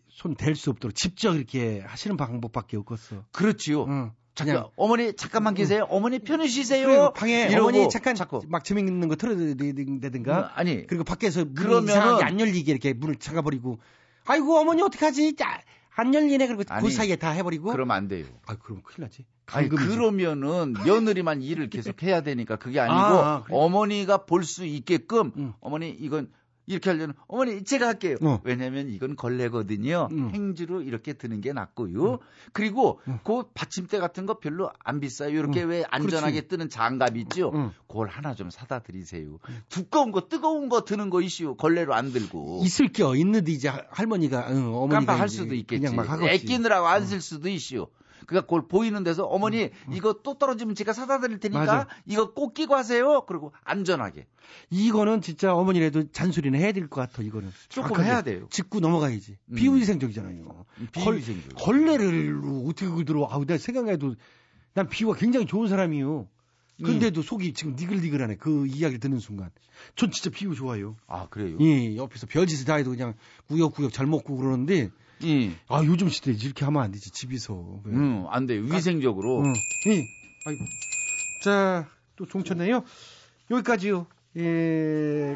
[0.07, 3.23] 손 댈 수 없도록 직접 이렇게 하시는 방법밖에 없겠어.
[3.31, 3.85] 그렇지요.
[3.85, 4.11] 응.
[4.45, 5.85] 잠깐 어머니 잠깐만 계세요.
[5.89, 6.87] 어머니 편히 쉬세요.
[6.87, 12.39] 그래, 방에 어머니 잠깐 자꾸 막 재밌는 거 틀어드리든가 음, 아니 그리고 밖에서 이상하게 안
[12.39, 13.79] 열리게 이렇게 문을 잠가버리고
[14.25, 15.35] 아이고 어머니 어떡하지?
[15.35, 15.61] 자,
[15.95, 18.25] 안 열리네 그리고 그 아니, 사이에 다 해버리고 그러면 안 돼요.
[18.45, 19.25] 아 그럼 큰일 나지.
[19.47, 19.67] 아니.
[19.67, 23.57] 그러면은 며느리만 일을 계속 해야 되니까 그게 아니고 아, 아, 그래.
[23.57, 25.53] 어머니가 볼 수 있게끔 응.
[25.59, 26.29] 어머니 이건
[26.69, 28.15] 이렇게 하려면 어머니 제가 할게요.
[28.21, 28.39] 어.
[28.43, 30.07] 왜냐면 이건 걸레거든요.
[30.11, 30.29] 응.
[30.29, 32.19] 행주로 이렇게 드는 게 낫고요.
[32.53, 33.19] 그리고 응.
[33.23, 35.29] 그 받침대 같은 거 별로 안 비싸요.
[35.31, 37.51] 이렇게 왜 안전하게 뜨는 장갑 있죠.
[37.55, 37.71] 응.
[37.87, 39.39] 그걸 하나 좀 사다 드리세요.
[39.67, 42.61] 두꺼운 거 뜨거운 거 드는 거 이슈 걸레로 안 들고.
[42.63, 45.81] 있을 겨 있는데 이제 할머니가 응, 어머니가 깜빡할 수도 있겠지.
[45.81, 46.45] 그냥 막 하겠지.
[46.45, 47.87] 애끼느라고 안 쓸 수도 있슈.
[48.27, 51.87] 그러니까 그걸 보이는 데서 어머니 이거 또 떨어지면 제가 사다 드릴 테니까 맞아.
[52.05, 53.25] 이거 꼭 끼고 하세요.
[53.25, 54.27] 그리고 안전하게.
[54.69, 58.47] 이거는 진짜 어머니라도 잔소리는 해야 될 것 같아 이거는 조금 해야 돼요.
[58.49, 59.55] 짚고 넘어가야지 음.
[59.55, 61.55] 비위생적이잖아요 비위생적.
[61.55, 64.15] 걸레를 어떻게 그들어 아우 내가 생각해도
[64.73, 66.27] 난 비유가 굉장히 좋은 사람이에요
[66.81, 66.83] 음.
[66.83, 69.49] 근데도 속이 지금 니글니글하네 그 이야기를 듣는 순간
[69.95, 71.57] 전 진짜 비유 좋아요 아 그래요?
[71.61, 73.13] 예 옆에서 별짓을 다 해도 그냥
[73.47, 74.89] 구역구역 잘 먹고 그러는데
[75.25, 75.51] 예.
[75.67, 77.93] 아 요즘 시대에 이렇게 하면 안 되지 집에서 왜.
[77.93, 78.61] 음, 안 돼요.
[78.63, 79.43] 위생적으로.
[79.43, 79.53] 응.
[79.87, 80.05] 예.
[80.45, 80.65] 아이고.
[81.43, 82.83] 자, 또 종쳤네요.
[83.51, 84.07] 여기까지요.
[84.37, 85.35] 예.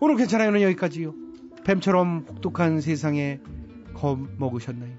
[0.00, 1.14] 오늘 괜찮아요는 여기까지요.
[1.64, 3.40] 뱀처럼 혹독한 세상에
[3.94, 4.92] 겁먹으셨나요?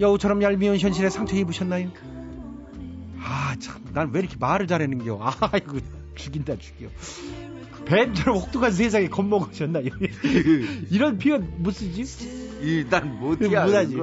[0.00, 1.90] 여우처럼 얄미운 현실에 상처 입으셨나요?
[3.20, 3.84] 아, 참.
[3.92, 5.18] 난 왜 이렇게 말을 잘하는겨.
[5.52, 5.78] 아이고,
[6.14, 6.88] 죽인다, 죽여.
[7.88, 9.86] 뱀처럼 혹독한 세상에 겁먹으셨나요?
[10.90, 12.58] 이런 표현 못 쓰지?
[12.60, 13.64] 일단 못이야.
[13.64, 13.96] 못하지.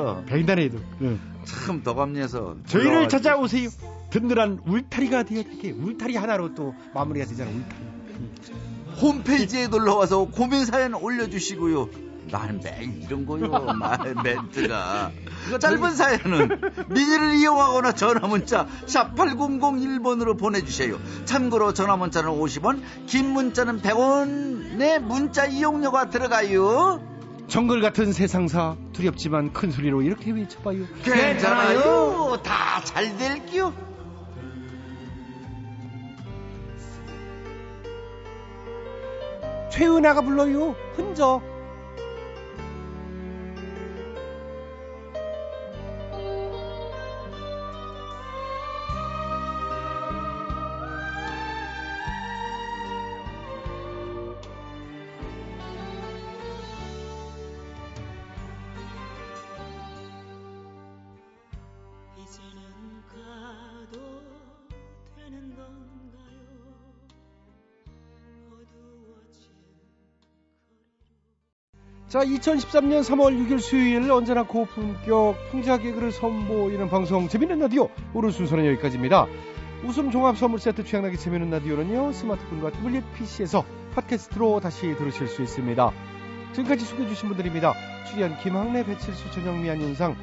[1.01, 1.19] 응.
[1.43, 2.57] 참 덕암내서.
[2.65, 3.09] 저희를.
[3.09, 3.69] 찾아오세요.
[4.09, 5.71] 든든한 울타리가 되어줄게.
[5.71, 7.51] 울타리 하나로 또 마무리가 되잖아.
[7.51, 7.85] 울타리.
[9.01, 11.89] 홈페이지에 놀러와서 고민 사연 올려주시고요.
[12.31, 13.47] 나는 매일 이런 거요.
[13.73, 15.11] 말 멘트가.
[15.59, 16.59] 짧은 사연은
[16.89, 20.97] 미니를 이용하거나 전화 문자 샵 8001번으로 보내주세요.
[21.25, 27.01] 참고로 전화 문자는 50원, 긴 문자는 100원의 문자 이용료가 들어가요.
[27.47, 30.85] 정글 같은 세상사 두렵지만 큰 소리로 이렇게 외쳐봐요.
[31.03, 32.41] 괜찮아요.
[32.43, 33.71] 다잘 될게요.
[39.71, 40.75] 최은아가 불러요.
[40.95, 41.54] 흔적.
[72.15, 78.65] 자, 2013년 3월 6일 수요일 언제나 고품격 풍자 개그를 선보이는 방송 재밌는 라디오 오늘 순서는
[78.67, 79.27] 여기까지입니다.
[79.83, 85.91] 웃음 종합 선물 세트 취향나게 재밌는 라디오는요 스마트폰과 태블릿 PC에서 팟캐스트로 다시 들으실 수 있습니다.
[86.53, 87.73] 지금까지 소개해 주신 분들입니다.
[88.09, 90.15] 출연 김학래, 배칠수, 전영미, 안윤상,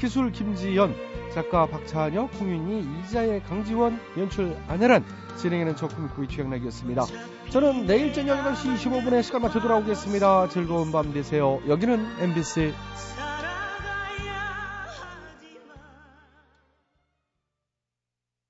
[0.00, 0.94] 기술 김지연,
[1.34, 5.04] 작가 박찬혁, 홍윤희, 이자의 강지원, 연출 안혜란,
[5.36, 7.04] 진행에는 저꿈꾸이 취향나기였습니다.
[7.50, 10.48] 저는 내일 저녁 8시 25분에 시간 맞춰 돌아오겠습니다.
[10.48, 11.60] 즐거운 밤 되세요.
[11.68, 12.72] 여기는 MBC